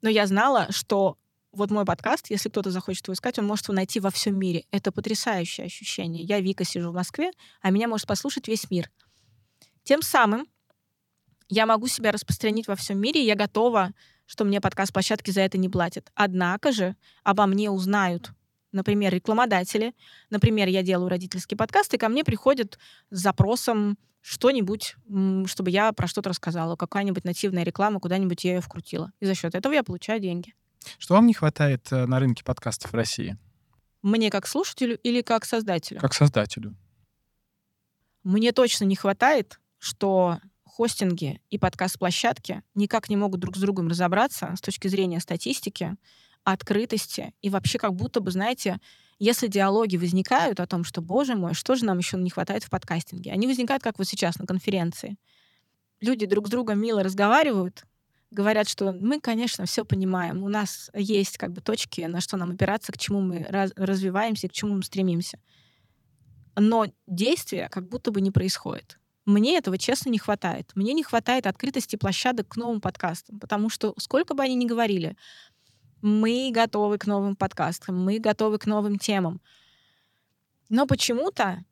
но 0.01 0.09
я 0.09 0.27
знала, 0.27 0.67
что 0.69 1.17
вот 1.53 1.71
мой 1.71 1.85
подкаст, 1.85 2.29
если 2.29 2.49
кто-то 2.49 2.71
захочет 2.71 3.07
его 3.07 3.13
искать, 3.13 3.39
он 3.39 3.45
может 3.45 3.65
его 3.65 3.75
найти 3.75 3.99
во 3.99 4.09
всем 4.09 4.37
мире. 4.37 4.65
Это 4.71 4.91
потрясающее 4.91 5.65
ощущение. 5.65 6.23
Я, 6.23 6.39
Вика, 6.41 6.63
сижу 6.63 6.91
в 6.91 6.95
Москве, 6.95 7.31
а 7.61 7.69
меня 7.69 7.87
может 7.87 8.07
послушать 8.07 8.47
весь 8.47 8.69
мир. 8.69 8.89
Тем 9.83 10.01
самым 10.01 10.47
я 11.49 11.65
могу 11.65 11.87
себя 11.87 12.11
распространить 12.11 12.67
во 12.67 12.75
всем 12.75 12.99
мире, 12.99 13.23
и 13.23 13.25
я 13.25 13.35
готова, 13.35 13.91
что 14.25 14.45
мне 14.45 14.61
подкаст-площадки 14.61 15.31
за 15.31 15.41
это 15.41 15.57
не 15.57 15.69
платят. 15.69 16.11
Однако 16.15 16.71
же 16.71 16.95
обо 17.23 17.45
мне 17.45 17.69
узнают, 17.69 18.31
например, 18.71 19.13
рекламодатели. 19.13 19.93
Например, 20.29 20.67
я 20.67 20.83
делаю 20.83 21.09
родительский 21.09 21.57
подкаст, 21.57 21.93
и 21.93 21.97
ко 21.97 22.09
мне 22.09 22.23
приходят 22.23 22.79
с 23.09 23.19
запросом 23.19 23.97
что-нибудь, 24.21 24.95
чтобы 25.47 25.69
я 25.69 25.91
про 25.91 26.07
что-то 26.07 26.29
рассказала, 26.29 26.75
какая-нибудь 26.75 27.25
нативная 27.25 27.63
реклама, 27.63 27.99
куда-нибудь 27.99 28.43
я 28.45 28.55
ее 28.55 28.61
вкрутила. 28.61 29.11
И 29.19 29.25
за 29.25 29.35
счет 29.35 29.53
этого 29.53 29.73
я 29.73 29.83
получаю 29.83 30.19
деньги. 30.21 30.53
Что 30.97 31.15
вам 31.15 31.27
не 31.27 31.33
хватает 31.33 31.87
э, 31.91 32.05
на 32.05 32.19
рынке 32.19 32.43
подкастов 32.43 32.91
в 32.91 32.95
России? 32.95 33.37
Мне 34.01 34.29
как 34.29 34.47
слушателю 34.47 34.97
или 34.97 35.21
как 35.21 35.45
создателю? 35.45 35.99
Как 35.99 36.13
создателю. 36.13 36.75
Мне 38.23 38.51
точно 38.51 38.85
не 38.85 38.95
хватает, 38.95 39.59
что 39.77 40.39
хостинги 40.73 41.39
и 41.51 41.59
подкаст-площадки 41.59 42.63
никак 42.73 43.07
не 43.07 43.15
могут 43.15 43.39
друг 43.39 43.55
с 43.55 43.59
другом 43.59 43.89
разобраться 43.89 44.55
с 44.57 44.61
точки 44.61 44.87
зрения 44.87 45.19
статистики, 45.19 45.95
открытости 46.43 47.33
и 47.43 47.49
вообще 47.51 47.77
как 47.77 47.93
будто 47.93 48.21
бы, 48.21 48.31
знаете, 48.31 48.79
если 49.19 49.47
диалоги 49.47 49.97
возникают 49.97 50.59
о 50.59 50.65
том, 50.65 50.83
что, 50.83 51.01
боже 51.01 51.35
мой, 51.35 51.53
что 51.53 51.75
же 51.75 51.85
нам 51.85 51.99
еще 51.99 52.17
не 52.17 52.31
хватает 52.31 52.63
в 52.63 52.71
подкастинге, 52.71 53.31
они 53.31 53.45
возникают 53.45 53.83
как 53.83 53.99
вот 53.99 54.07
сейчас 54.07 54.37
на 54.39 54.47
конференции. 54.47 55.17
Люди 56.01 56.25
друг 56.25 56.47
с 56.47 56.49
другом 56.49 56.81
мило 56.81 57.03
разговаривают, 57.03 57.85
говорят, 58.31 58.67
что 58.67 58.93
мы, 58.93 59.21
конечно, 59.21 59.67
все 59.67 59.85
понимаем, 59.85 60.41
у 60.41 60.49
нас 60.49 60.89
есть 60.95 61.37
как 61.37 61.51
бы 61.51 61.61
точки, 61.61 62.01
на 62.01 62.19
что 62.19 62.35
нам 62.35 62.49
опираться, 62.49 62.91
к 62.91 62.97
чему 62.97 63.21
мы 63.21 63.45
раз 63.47 63.71
развиваемся, 63.75 64.49
к 64.49 64.53
чему 64.53 64.75
мы 64.75 64.83
стремимся. 64.83 65.37
Но 66.55 66.87
действия 67.05 67.69
как 67.69 67.87
будто 67.87 68.11
бы 68.11 68.21
не 68.21 68.31
происходит. 68.31 68.97
Мне 69.25 69.57
этого, 69.57 69.77
честно, 69.77 70.09
не 70.09 70.17
хватает. 70.17 70.71
Мне 70.75 70.93
не 70.93 71.03
хватает 71.03 71.47
открытости 71.47 71.95
площадок 71.95 72.49
к 72.49 72.57
новым 72.57 72.81
подкастам, 72.81 73.39
потому 73.39 73.69
что 73.69 73.93
сколько 73.97 74.33
бы 74.33 74.43
они 74.43 74.55
ни 74.55 74.65
говорили, 74.65 75.15
мы 76.01 76.51
готовы 76.53 76.97
к 76.97 77.07
новым 77.07 77.37
подкастам, 77.37 78.03
мы 78.03 78.19
готовы 78.19 78.57
к 78.57 78.65
новым 78.65 78.99
темам. 78.99 79.41
Но 80.67 80.85
почему-то 80.85 81.63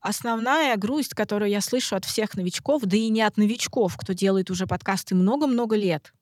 основная 0.00 0.76
грусть, 0.76 1.14
которую 1.14 1.50
я 1.50 1.60
слышу 1.60 1.94
от 1.94 2.04
всех 2.04 2.34
новичков, 2.34 2.82
да 2.82 2.96
и 2.96 3.08
не 3.08 3.22
от 3.22 3.36
новичков, 3.36 3.96
кто 3.96 4.12
делает 4.12 4.50
уже 4.50 4.66
подкасты 4.66 5.14
много-много 5.14 5.76
лет, 5.76 6.12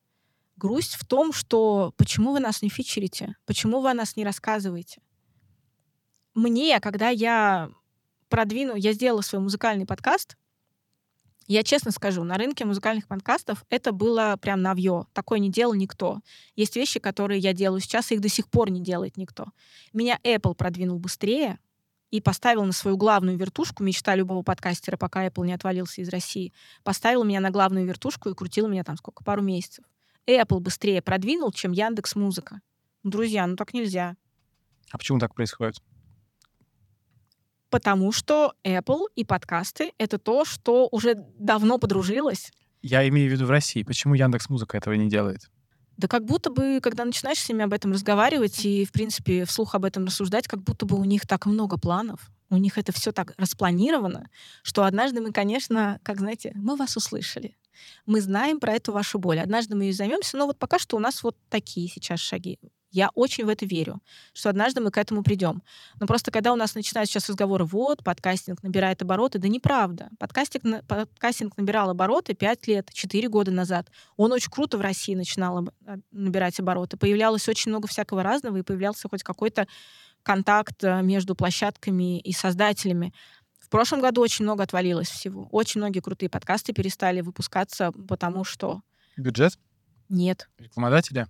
грусть 0.56 0.94
в 0.94 1.06
том, 1.06 1.32
что 1.32 1.94
почему 1.96 2.32
вы 2.32 2.40
нас 2.40 2.60
не 2.60 2.68
фичерите, 2.68 3.36
почему 3.46 3.80
вы 3.80 3.90
о 3.90 3.94
нас 3.94 4.16
не 4.16 4.24
рассказываете. 4.24 5.00
Мне, 6.34 6.80
когда 6.80 7.08
я 7.08 7.70
продвину, 8.28 8.74
я 8.74 8.92
сделала 8.92 9.22
свой 9.22 9.40
музыкальный 9.40 9.86
подкаст, 9.86 10.36
я 11.46 11.62
честно 11.62 11.90
скажу, 11.90 12.24
на 12.24 12.36
рынке 12.36 12.64
музыкальных 12.64 13.06
подкастов 13.06 13.64
это 13.70 13.92
было 13.92 14.36
прям 14.40 14.62
навье. 14.62 15.06
Такое 15.12 15.38
не 15.38 15.50
делал 15.50 15.74
никто. 15.74 16.20
Есть 16.54 16.76
вещи, 16.76 17.00
которые 17.00 17.40
я 17.40 17.52
делаю 17.52 17.80
сейчас, 17.80 18.10
их 18.10 18.20
до 18.20 18.28
сих 18.28 18.48
пор 18.48 18.70
не 18.70 18.80
делает 18.80 19.16
никто. 19.16 19.46
Меня 19.92 20.18
Apple 20.24 20.54
продвинул 20.54 20.98
быстрее, 20.98 21.58
и 22.10 22.20
поставил 22.20 22.64
на 22.64 22.72
свою 22.72 22.96
главную 22.96 23.36
вертушку, 23.36 23.82
мечта 23.82 24.14
любого 24.14 24.42
подкастера, 24.42 24.96
пока 24.96 25.26
Apple 25.26 25.44
не 25.44 25.52
отвалился 25.52 26.00
из 26.00 26.08
России, 26.08 26.52
поставил 26.84 27.24
меня 27.24 27.40
на 27.40 27.50
главную 27.50 27.84
вертушку 27.84 28.30
и 28.30 28.34
крутил 28.34 28.68
меня 28.68 28.84
там 28.84 28.96
сколько, 28.96 29.24
пару 29.24 29.42
месяцев. 29.42 29.84
Apple 30.26 30.60
быстрее 30.60 31.02
продвинул, 31.02 31.52
чем 31.52 31.72
Яндекс 31.72 32.14
Музыка. 32.14 32.60
Друзья, 33.02 33.46
ну 33.46 33.56
так 33.56 33.74
нельзя. 33.74 34.16
А 34.90 34.98
почему 34.98 35.18
так 35.18 35.34
происходит? 35.34 35.82
Потому 37.70 38.12
что 38.12 38.54
Apple 38.64 39.06
и 39.16 39.24
подкасты— 39.24 39.92
это 39.98 40.18
то, 40.18 40.44
что 40.44 40.88
уже 40.92 41.14
давно 41.38 41.78
подружилось. 41.78 42.52
Я 42.82 43.06
имею 43.08 43.28
в 43.28 43.32
виду 43.32 43.46
в 43.46 43.50
России. 43.50 43.82
Почему 43.82 44.14
Яндекс 44.14 44.48
Музыка 44.48 44.76
этого 44.76 44.94
не 44.94 45.08
делает? 45.08 45.50
Да 45.96 46.08
как 46.08 46.24
будто 46.24 46.50
бы, 46.50 46.80
когда 46.82 47.04
начинаешь 47.04 47.38
с 47.38 47.48
ними 47.48 47.64
об 47.64 47.72
этом 47.72 47.92
разговаривать 47.92 48.64
и, 48.64 48.84
в 48.84 48.92
принципе, 48.92 49.44
вслух 49.44 49.74
об 49.74 49.84
этом 49.84 50.04
рассуждать, 50.04 50.46
как 50.46 50.62
будто 50.62 50.84
бы 50.84 50.98
у 50.98 51.04
них 51.04 51.26
так 51.26 51.46
много 51.46 51.78
планов, 51.78 52.30
у 52.50 52.58
них 52.58 52.76
это 52.78 52.92
все 52.92 53.12
так 53.12 53.32
распланировано, 53.38 54.28
что 54.62 54.84
однажды 54.84 55.20
мы, 55.20 55.32
конечно, 55.32 55.98
как 56.02 56.18
знаете, 56.18 56.52
мы 56.54 56.76
вас 56.76 56.96
услышали. 56.96 57.56
Мы 58.04 58.20
знаем 58.20 58.60
про 58.60 58.74
эту 58.74 58.92
вашу 58.92 59.18
боль. 59.18 59.40
Однажды 59.40 59.74
мы 59.74 59.84
ее 59.84 59.92
займемся, 59.92 60.36
но 60.36 60.46
вот 60.46 60.58
пока 60.58 60.78
что 60.78 60.96
у 60.96 61.00
нас 61.00 61.22
вот 61.22 61.36
такие 61.48 61.88
сейчас 61.88 62.20
шаги. 62.20 62.58
Я 62.90 63.10
очень 63.14 63.44
в 63.44 63.48
это 63.48 63.66
верю, 63.66 64.00
что 64.32 64.48
однажды 64.48 64.80
мы 64.80 64.90
к 64.90 64.98
этому 64.98 65.22
придем. 65.22 65.62
Но 66.00 66.06
просто 66.06 66.30
когда 66.30 66.52
у 66.52 66.56
нас 66.56 66.74
начинают 66.74 67.10
сейчас 67.10 67.28
разговоры, 67.28 67.64
вот, 67.64 68.02
подкастинг 68.04 68.62
набирает 68.62 69.02
обороты, 69.02 69.38
да 69.38 69.48
неправда. 69.48 70.08
Подкастинг, 70.18 70.84
подкастинг 70.86 71.56
набирал 71.56 71.90
обороты 71.90 72.34
5 72.34 72.66
лет, 72.68 72.90
4 72.92 73.28
года 73.28 73.50
назад. 73.50 73.90
Он 74.16 74.32
очень 74.32 74.50
круто 74.50 74.78
в 74.78 74.80
России 74.80 75.14
начинал 75.14 75.68
а, 75.86 75.96
набирать 76.12 76.58
обороты. 76.60 76.96
Появлялось 76.96 77.48
очень 77.48 77.70
много 77.70 77.88
всякого 77.88 78.22
разного, 78.22 78.56
и 78.58 78.62
появлялся 78.62 79.08
хоть 79.08 79.22
какой-то 79.22 79.66
контакт 80.22 80.82
э, 80.82 81.02
между 81.02 81.34
площадками 81.34 82.18
и 82.18 82.32
создателями. 82.32 83.12
В 83.60 83.68
прошлом 83.68 84.00
году 84.00 84.20
очень 84.20 84.44
много 84.44 84.62
отвалилось 84.62 85.08
всего. 85.08 85.48
Очень 85.50 85.80
многие 85.80 86.00
крутые 86.00 86.28
подкасты 86.30 86.72
перестали 86.72 87.20
выпускаться, 87.20 87.92
потому 87.92 88.44
что... 88.44 88.80
Бюджет? 89.16 89.58
Нет. 90.08 90.48
Рекламодатели? 90.58 91.26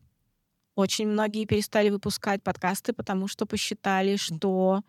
Очень 0.77 1.09
многие 1.09 1.47
перестали 1.47 1.89
выпускать 1.89 2.43
подкасты, 2.43 2.93
потому 2.93 3.29
что 3.29 3.47
посчитали, 3.47 4.17
что 4.17 4.83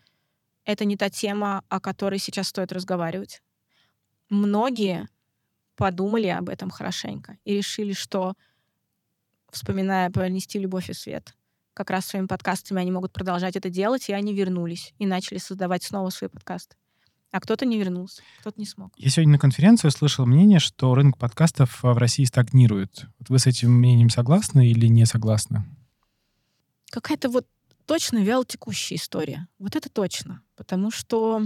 это 0.65 0.83
не 0.83 0.97
та 0.97 1.09
тема, 1.09 1.63
о 1.69 1.79
которой 1.79 2.19
сейчас 2.19 2.49
стоит 2.49 2.73
разговаривать. 2.73 3.41
Многие 4.29 5.07
подумали 5.77 6.27
об 6.27 6.49
этом 6.49 6.69
хорошенько 6.69 7.37
и 7.45 7.53
решили, 7.55 7.93
что, 7.93 8.33
вспоминая 9.49 10.11
«Понести 10.11 10.59
любовь 10.59 10.89
и 10.89 10.93
свет», 10.93 11.33
как 11.73 11.89
раз 11.89 12.07
своими 12.07 12.27
подкастами 12.27 12.81
они 12.81 12.91
могут 12.91 13.13
продолжать 13.13 13.55
это 13.55 13.69
делать, 13.69 14.09
и 14.09 14.13
они 14.13 14.33
вернулись 14.33 14.93
и 14.99 15.05
начали 15.05 15.37
создавать 15.37 15.83
снова 15.83 16.09
свои 16.09 16.29
подкасты. 16.29 16.75
А 17.31 17.39
кто-то 17.39 17.65
не 17.65 17.77
вернулся, 17.77 18.23
кто-то 18.41 18.59
не 18.59 18.65
смог. 18.65 18.91
Я 18.97 19.09
сегодня 19.09 19.33
на 19.33 19.39
конференции 19.39 19.87
услышал 19.87 20.25
мнение, 20.25 20.59
что 20.59 20.93
рынок 20.95 21.17
подкастов 21.17 21.81
в 21.81 21.97
России 21.97 22.25
стагнирует. 22.25 23.05
Вот 23.19 23.29
вы 23.29 23.39
с 23.39 23.47
этим 23.47 23.71
мнением 23.71 24.09
согласны 24.09 24.67
или 24.67 24.87
не 24.87 25.05
согласны? 25.05 25.63
Какая-то 26.89 27.29
вот 27.29 27.47
точно 27.85 28.23
вялотекущая 28.23 28.97
история. 28.97 29.47
Вот 29.59 29.75
это 29.75 29.89
точно. 29.89 30.41
Потому 30.55 30.91
что 30.91 31.41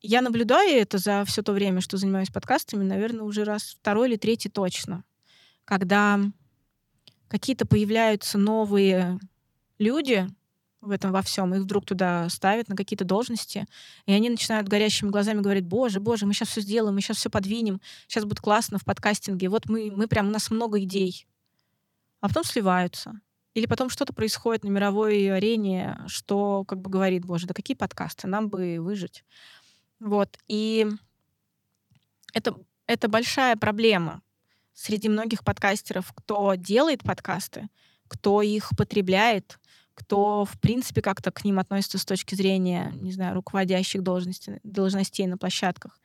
я 0.00 0.22
наблюдаю 0.22 0.80
это 0.80 0.98
за 0.98 1.24
все 1.26 1.42
то 1.42 1.52
время, 1.52 1.80
что 1.80 1.98
занимаюсь 1.98 2.30
подкастами, 2.30 2.84
наверное, 2.84 3.24
уже 3.24 3.44
раз 3.44 3.76
второй 3.80 4.08
или 4.08 4.16
третий 4.16 4.48
точно. 4.48 5.04
Когда 5.64 6.18
какие-то 7.28 7.66
появляются 7.66 8.38
новые 8.38 9.20
люди 9.78 10.26
в 10.80 10.90
этом 10.90 11.12
во 11.12 11.20
всем, 11.20 11.54
их 11.54 11.62
вдруг 11.62 11.84
туда 11.84 12.28
ставят 12.30 12.68
на 12.68 12.76
какие-то 12.76 13.04
должности, 13.04 13.66
и 14.06 14.12
они 14.12 14.30
начинают 14.30 14.68
горящими 14.68 15.10
глазами 15.10 15.42
говорить, 15.42 15.66
боже, 15.66 16.00
боже, 16.00 16.24
мы 16.24 16.32
сейчас 16.32 16.48
все 16.48 16.62
сделаем, 16.62 16.94
мы 16.94 17.02
сейчас 17.02 17.18
все 17.18 17.28
подвинем, 17.28 17.80
сейчас 18.08 18.24
будет 18.24 18.40
классно 18.40 18.78
в 18.78 18.84
подкастинге, 18.84 19.50
вот 19.50 19.68
мы, 19.68 19.92
мы 19.94 20.08
прям, 20.08 20.28
у 20.28 20.30
нас 20.30 20.50
много 20.50 20.80
идей. 20.82 21.26
А 22.20 22.28
потом 22.28 22.44
сливаются. 22.44 23.20
Или 23.54 23.66
потом 23.66 23.90
что-то 23.90 24.12
происходит 24.12 24.64
на 24.64 24.68
мировой 24.68 25.32
арене, 25.34 25.98
что 26.06 26.64
как 26.64 26.80
бы 26.80 26.90
говорит, 26.90 27.24
боже, 27.24 27.46
да 27.46 27.54
какие 27.54 27.76
подкасты, 27.76 28.28
нам 28.28 28.48
бы 28.48 28.78
выжить. 28.78 29.24
Вот. 29.98 30.38
И 30.46 30.86
это, 32.32 32.54
это 32.86 33.08
большая 33.08 33.56
проблема 33.56 34.22
среди 34.72 35.08
многих 35.08 35.44
подкастеров, 35.44 36.12
кто 36.14 36.54
делает 36.54 37.02
подкасты, 37.02 37.68
кто 38.08 38.40
их 38.40 38.70
потребляет, 38.76 39.58
кто, 39.94 40.44
в 40.44 40.58
принципе, 40.60 41.02
как-то 41.02 41.30
к 41.30 41.44
ним 41.44 41.58
относится 41.58 41.98
с 41.98 42.04
точки 42.04 42.34
зрения, 42.34 42.92
не 42.94 43.12
знаю, 43.12 43.34
руководящих 43.34 44.02
должностей, 44.02 44.60
должностей 44.62 45.26
на 45.26 45.36
площадках. 45.36 45.98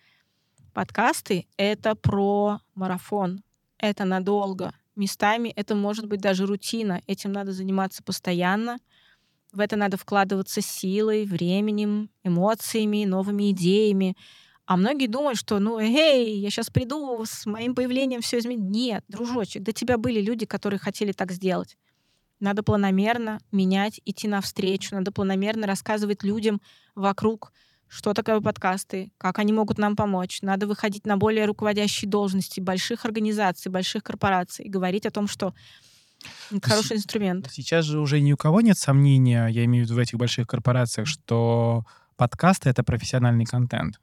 Подкасты— 0.74 1.48
это 1.58 1.96
про 1.96 2.60
марафон, 2.74 3.44
это 3.78 4.04
надолго, 4.04 4.74
Местами 4.96 5.50
это 5.56 5.76
может 5.76 6.08
быть 6.08 6.22
даже 6.22 6.46
рутина. 6.46 7.02
Этим 7.08 7.32
надо 7.32 7.52
заниматься 7.52 8.02
постоянно. 8.04 8.78
В 9.52 9.60
это 9.60 9.76
надо 9.76 9.98
вкладываться 9.98 10.62
силой, 10.62 11.26
временем, 11.26 12.10
эмоциями, 12.24 13.06
новыми 13.06 13.52
идеями. 13.52 14.16
А 14.66 14.78
многие 14.78 15.08
думают, 15.08 15.38
что, 15.38 15.60
ну, 15.60 15.80
эй, 15.80 16.40
я 16.40 16.50
сейчас 16.50 16.70
приду, 16.70 17.24
с 17.24 17.46
моим 17.46 17.76
появлением 17.76 18.22
все 18.22 18.40
изменит. 18.40 18.70
Нет, 18.70 19.04
дружочек, 19.08 19.64
до 19.64 19.72
тебя 19.74 19.98
были 19.98 20.22
люди, 20.22 20.46
которые 20.46 20.80
хотели 20.80 21.12
так 21.12 21.32
сделать. 21.32 21.78
Надо 22.40 22.64
планомерно 22.64 23.40
менять, 23.52 24.02
идти 24.06 24.28
навстречу, 24.28 24.96
надо 24.96 25.12
планомерно 25.12 25.68
рассказывать 25.68 26.24
людям 26.24 26.62
вокруг, 26.96 27.54
что 27.88 28.14
такое 28.14 28.42
подкасты, 28.42 29.12
как 29.18 29.40
они 29.40 29.54
могут 29.54 29.78
нам 29.78 29.96
помочь. 29.96 30.42
Надо 30.42 30.68
выходить 30.68 31.06
на 31.06 31.18
более 31.18 31.46
руководящие 31.46 32.10
должности 32.10 32.60
больших 32.60 33.06
организаций, 33.06 33.72
больших 33.72 34.04
корпораций 34.04 34.66
и 34.66 34.70
говорить 34.70 35.06
о 35.06 35.12
том, 35.12 35.28
что 35.28 35.54
Это 36.52 36.70
хороший 36.70 36.98
инструмент. 36.98 37.50
Сейчас 37.52 37.86
же 37.86 38.00
уже 38.00 38.20
ни 38.20 38.34
у 38.34 38.38
кого 38.38 38.62
нет 38.62 38.78
сомнения, 38.78 39.48
я 39.48 39.66
имею 39.66 39.86
в 39.86 39.88
виду 39.88 39.96
в 39.96 40.00
этих 40.00 40.18
больших 40.18 40.48
корпорациях, 40.48 41.08
что 41.08 41.86
подкасты— 42.16 42.70
это 42.72 42.84
профессиональный 42.84 43.46
контент. 43.46 44.00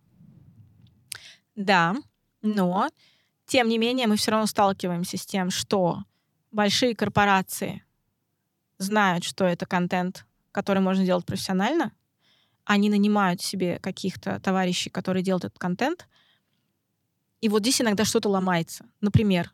Да, 1.56 1.94
но 2.42 2.88
тем 3.46 3.68
не 3.68 3.78
менее 3.78 4.06
мы 4.06 4.16
все 4.16 4.30
равно 4.30 4.46
сталкиваемся 4.46 5.16
с 5.16 5.26
тем, 5.26 5.50
что 5.50 6.04
большие 6.50 6.94
корпорации 6.94 7.84
знают, 8.78 9.24
что 9.24 9.44
это 9.44 9.66
контент, 9.66 10.26
который 10.52 10.80
можно 10.80 11.04
делать 11.04 11.26
профессионально, 11.26 11.92
они 12.72 12.88
нанимают 12.88 13.42
себе 13.42 13.78
каких-то 13.78 14.40
товарищей, 14.40 14.90
которые 14.90 15.22
делают 15.22 15.44
этот 15.44 15.58
контент, 15.58 16.08
и 17.40 17.48
вот 17.48 17.62
здесь 17.62 17.80
иногда 17.80 18.04
что-то 18.04 18.28
ломается. 18.28 18.86
Например, 19.00 19.52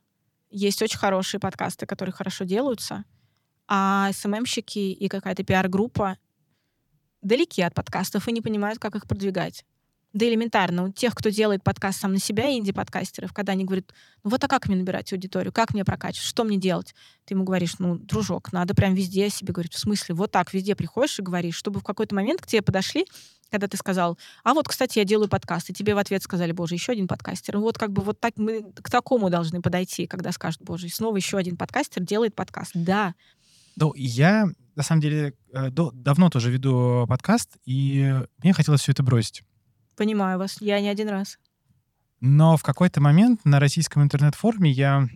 есть 0.50 0.80
очень 0.82 0.98
хорошие 0.98 1.40
подкасты, 1.40 1.86
которые 1.86 2.12
хорошо 2.12 2.44
делаются, 2.44 3.04
а 3.66 4.12
СММщики 4.12 4.92
и 4.92 5.08
какая-то 5.08 5.42
пиар-группа 5.42 6.16
далеки 7.22 7.62
от 7.62 7.74
подкастов 7.74 8.28
и 8.28 8.32
не 8.32 8.40
понимают, 8.40 8.78
как 8.78 8.94
их 8.94 9.06
продвигать. 9.06 9.64
Да 10.14 10.26
элементарно, 10.26 10.84
у 10.84 10.92
тех, 10.92 11.14
кто 11.14 11.28
делает 11.28 11.62
подкаст 11.62 12.00
сам 12.00 12.14
на 12.14 12.18
себя, 12.18 12.50
инди-подкастеров, 12.50 13.34
когда 13.34 13.52
они 13.52 13.64
говорят, 13.64 13.92
ну 14.24 14.30
вот 14.30 14.42
а 14.42 14.48
как 14.48 14.66
мне 14.66 14.76
набирать 14.76 15.12
аудиторию, 15.12 15.52
как 15.52 15.74
мне 15.74 15.84
прокачивать, 15.84 16.26
что 16.26 16.44
мне 16.44 16.56
делать? 16.56 16.94
Ты 17.26 17.34
ему 17.34 17.44
говоришь, 17.44 17.78
ну, 17.78 17.96
дружок, 17.98 18.52
надо 18.52 18.74
прям 18.74 18.94
везде 18.94 19.26
о 19.26 19.30
себе 19.30 19.52
говорить. 19.52 19.74
В 19.74 19.78
смысле, 19.78 20.14
вот 20.14 20.30
так 20.30 20.54
везде 20.54 20.74
приходишь 20.74 21.18
и 21.18 21.22
говоришь, 21.22 21.56
чтобы 21.56 21.80
в 21.80 21.84
какой-то 21.84 22.14
момент 22.14 22.40
к 22.40 22.46
тебе 22.46 22.62
подошли, 22.62 23.06
когда 23.50 23.68
ты 23.68 23.76
сказал, 23.76 24.18
а 24.44 24.54
вот, 24.54 24.66
кстати, 24.66 24.98
я 24.98 25.04
делаю 25.04 25.28
подкаст, 25.28 25.70
и 25.70 25.74
тебе 25.74 25.94
в 25.94 25.98
ответ 25.98 26.22
сказали, 26.22 26.52
боже, 26.52 26.74
еще 26.74 26.92
один 26.92 27.06
подкастер. 27.06 27.58
Вот 27.58 27.78
как 27.78 27.92
бы 27.92 28.02
вот 28.02 28.18
так 28.20 28.36
мы 28.36 28.62
к 28.74 28.90
такому 28.90 29.30
должны 29.30 29.60
подойти, 29.60 30.06
когда 30.06 30.32
скажут, 30.32 30.62
боже, 30.62 30.88
снова 30.88 31.16
еще 31.16 31.36
один 31.36 31.56
подкастер 31.56 32.02
делает 32.02 32.34
подкаст. 32.34 32.72
Да. 32.74 33.14
Ну, 33.76 33.92
я, 33.94 34.46
на 34.74 34.82
самом 34.82 35.00
деле, 35.00 35.34
э, 35.52 35.70
до, 35.70 35.90
давно 35.92 36.30
тоже 36.30 36.50
веду 36.50 37.06
подкаст, 37.08 37.56
и 37.64 38.14
мне 38.42 38.52
хотелось 38.52 38.80
все 38.80 38.92
это 38.92 39.02
бросить. 39.02 39.42
Понимаю 39.98 40.38
вас. 40.38 40.56
Я 40.60 40.80
не 40.80 40.88
один 40.88 41.08
раз. 41.08 41.38
Но 42.20 42.56
в 42.56 42.62
какой-то 42.62 43.00
момент 43.00 43.44
на 43.44 43.60
российском 43.60 44.02
интернет-форуме 44.02 44.70
я 44.70 45.08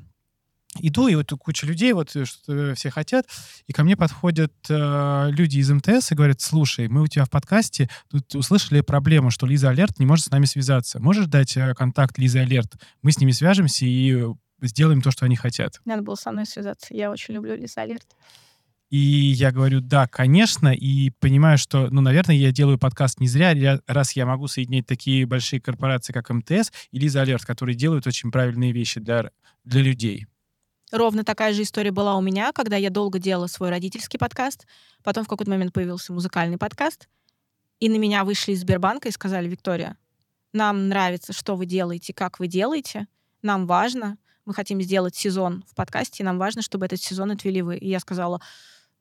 иду, 0.80 1.06
и 1.08 1.14
вот 1.14 1.30
куча 1.38 1.66
людей, 1.66 1.92
вот 1.92 2.14
э, 2.16 2.24
что 2.24 2.74
все 2.74 2.90
хотят, 2.90 3.26
и 3.66 3.72
ко 3.72 3.84
мне 3.84 3.96
подходят 3.96 4.52
э, 4.68 5.28
люди 5.30 5.58
из 5.58 5.70
МТС 5.70 6.12
и 6.12 6.14
говорят, 6.14 6.40
слушай, 6.40 6.88
мы 6.88 7.02
у 7.02 7.06
тебя 7.06 7.24
в 7.24 7.30
подкасте 7.30 7.88
тут 8.08 8.34
услышали 8.34 8.80
проблему, 8.80 9.30
что 9.30 9.46
Лиза 9.46 9.70
Алерт 9.70 9.98
не 9.98 10.06
может 10.06 10.26
с 10.26 10.30
нами 10.30 10.46
связаться. 10.46 11.00
Можешь 11.00 11.26
дать 11.26 11.56
э, 11.56 11.74
контакт 11.74 12.18
Лизы 12.18 12.38
Алерт? 12.38 12.74
Мы 13.02 13.12
с 13.12 13.18
ними 13.18 13.32
свяжемся 13.32 13.84
и 13.84 14.24
сделаем 14.62 15.02
то, 15.02 15.10
что 15.10 15.26
они 15.26 15.36
хотят. 15.36 15.80
Надо 15.84 16.02
было 16.02 16.14
со 16.14 16.32
мной 16.32 16.46
связаться. 16.46 16.94
Я 16.94 17.10
очень 17.10 17.34
люблю 17.34 17.54
Лиза 17.54 17.82
Алерт. 17.82 18.06
И 18.92 18.98
я 18.98 19.52
говорю, 19.52 19.80
да, 19.80 20.06
конечно, 20.06 20.68
и 20.68 21.08
понимаю, 21.18 21.56
что, 21.56 21.88
ну, 21.88 22.02
наверное, 22.02 22.36
я 22.36 22.52
делаю 22.52 22.76
подкаст 22.76 23.20
не 23.20 23.26
зря, 23.26 23.80
раз 23.86 24.12
я 24.12 24.26
могу 24.26 24.48
соединять 24.48 24.86
такие 24.86 25.24
большие 25.24 25.62
корпорации, 25.62 26.12
как 26.12 26.28
МТС 26.28 26.70
и 26.90 26.98
Лиза 26.98 27.22
Алерт, 27.22 27.42
которые 27.42 27.74
делают 27.74 28.06
очень 28.06 28.30
правильные 28.30 28.72
вещи 28.72 29.00
для, 29.00 29.30
для 29.64 29.80
людей. 29.80 30.26
Ровно 30.90 31.24
такая 31.24 31.54
же 31.54 31.62
история 31.62 31.90
была 31.90 32.18
у 32.18 32.20
меня, 32.20 32.52
когда 32.52 32.76
я 32.76 32.90
долго 32.90 33.18
делала 33.18 33.46
свой 33.46 33.70
родительский 33.70 34.18
подкаст, 34.18 34.66
потом 35.02 35.24
в 35.24 35.28
какой-то 35.28 35.50
момент 35.50 35.72
появился 35.72 36.12
музыкальный 36.12 36.58
подкаст, 36.58 37.08
и 37.80 37.88
на 37.88 37.96
меня 37.96 38.24
вышли 38.24 38.52
из 38.52 38.60
Сбербанка 38.60 39.08
и 39.08 39.12
сказали, 39.12 39.48
Виктория, 39.48 39.96
нам 40.52 40.90
нравится, 40.90 41.32
что 41.32 41.56
вы 41.56 41.64
делаете, 41.64 42.12
как 42.12 42.38
вы 42.38 42.46
делаете, 42.46 43.06
нам 43.40 43.66
важно, 43.66 44.18
мы 44.44 44.52
хотим 44.52 44.82
сделать 44.82 45.16
сезон 45.16 45.64
в 45.66 45.74
подкасте, 45.74 46.22
и 46.22 46.26
нам 46.26 46.36
важно, 46.36 46.60
чтобы 46.60 46.84
этот 46.84 47.00
сезон 47.00 47.30
отвели 47.30 47.62
вы. 47.62 47.78
И 47.78 47.88
я 47.88 47.98
сказала, 47.98 48.42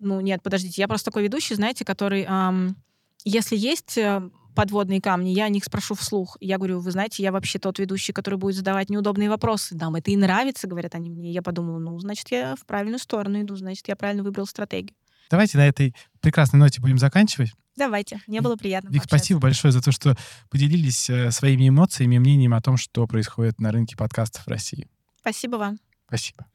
ну, 0.02 0.20
нет, 0.20 0.42
подождите, 0.44 0.82
я 0.82 0.88
просто 0.88 1.06
такой 1.06 1.24
ведущий, 1.24 1.56
знаете, 1.56 1.86
который, 1.86 2.24
эм, 2.24 2.76
если 3.24 3.56
есть 3.56 3.98
э, 3.98 4.30
подводные 4.56 5.02
камни, 5.02 5.30
я 5.30 5.46
о 5.46 5.50
них 5.50 5.64
спрошу 5.64 5.96
вслух. 5.96 6.38
Я 6.40 6.58
говорю, 6.58 6.80
вы 6.80 6.92
знаете, 6.92 7.24
я 7.24 7.32
вообще 7.32 7.60
тот 7.60 7.80
ведущий, 7.80 8.14
который 8.14 8.36
будет 8.36 8.56
задавать 8.56 8.90
неудобные 8.90 9.30
вопросы. 9.30 9.76
Нам 9.76 9.96
это 9.96 10.12
и 10.12 10.18
нравится, 10.18 10.68
говорят 10.68 10.96
они 10.96 11.10
мне. 11.10 11.32
Я 11.32 11.42
подумала, 11.42 11.80
ну, 11.80 11.98
значит, 12.00 12.30
я 12.32 12.56
в 12.56 12.66
правильную 12.66 13.00
сторону 13.00 13.42
иду, 13.42 13.56
значит, 13.56 13.88
я 13.88 13.96
правильно 13.96 14.24
выбрал 14.24 14.46
стратегию. 14.46 14.96
Давайте 15.30 15.58
на 15.58 15.68
этой 15.68 15.96
прекрасной 16.20 16.60
ноте 16.60 16.82
будем 16.82 16.98
заканчивать. 16.98 17.54
Давайте. 17.78 18.20
Мне 18.28 18.42
было 18.42 18.58
приятно. 18.58 18.90
Вик, 18.90 19.06
спасибо 19.06 19.40
большое 19.40 19.72
за 19.72 19.82
то, 19.82 19.94
что 19.94 20.18
поделились 20.50 21.10
э, 21.10 21.32
своими 21.32 21.70
эмоциями 21.70 22.16
и 22.16 22.20
мнением 22.20 22.54
о 22.54 22.62
том, 22.62 22.76
что 22.76 23.08
происходит 23.08 23.60
на 23.60 23.72
рынке 23.72 23.96
подкастов 23.96 24.46
в 24.46 24.48
России. 24.50 24.90
Спасибо 25.22 25.56
вам. 25.56 25.80
Спасибо. 26.08 26.46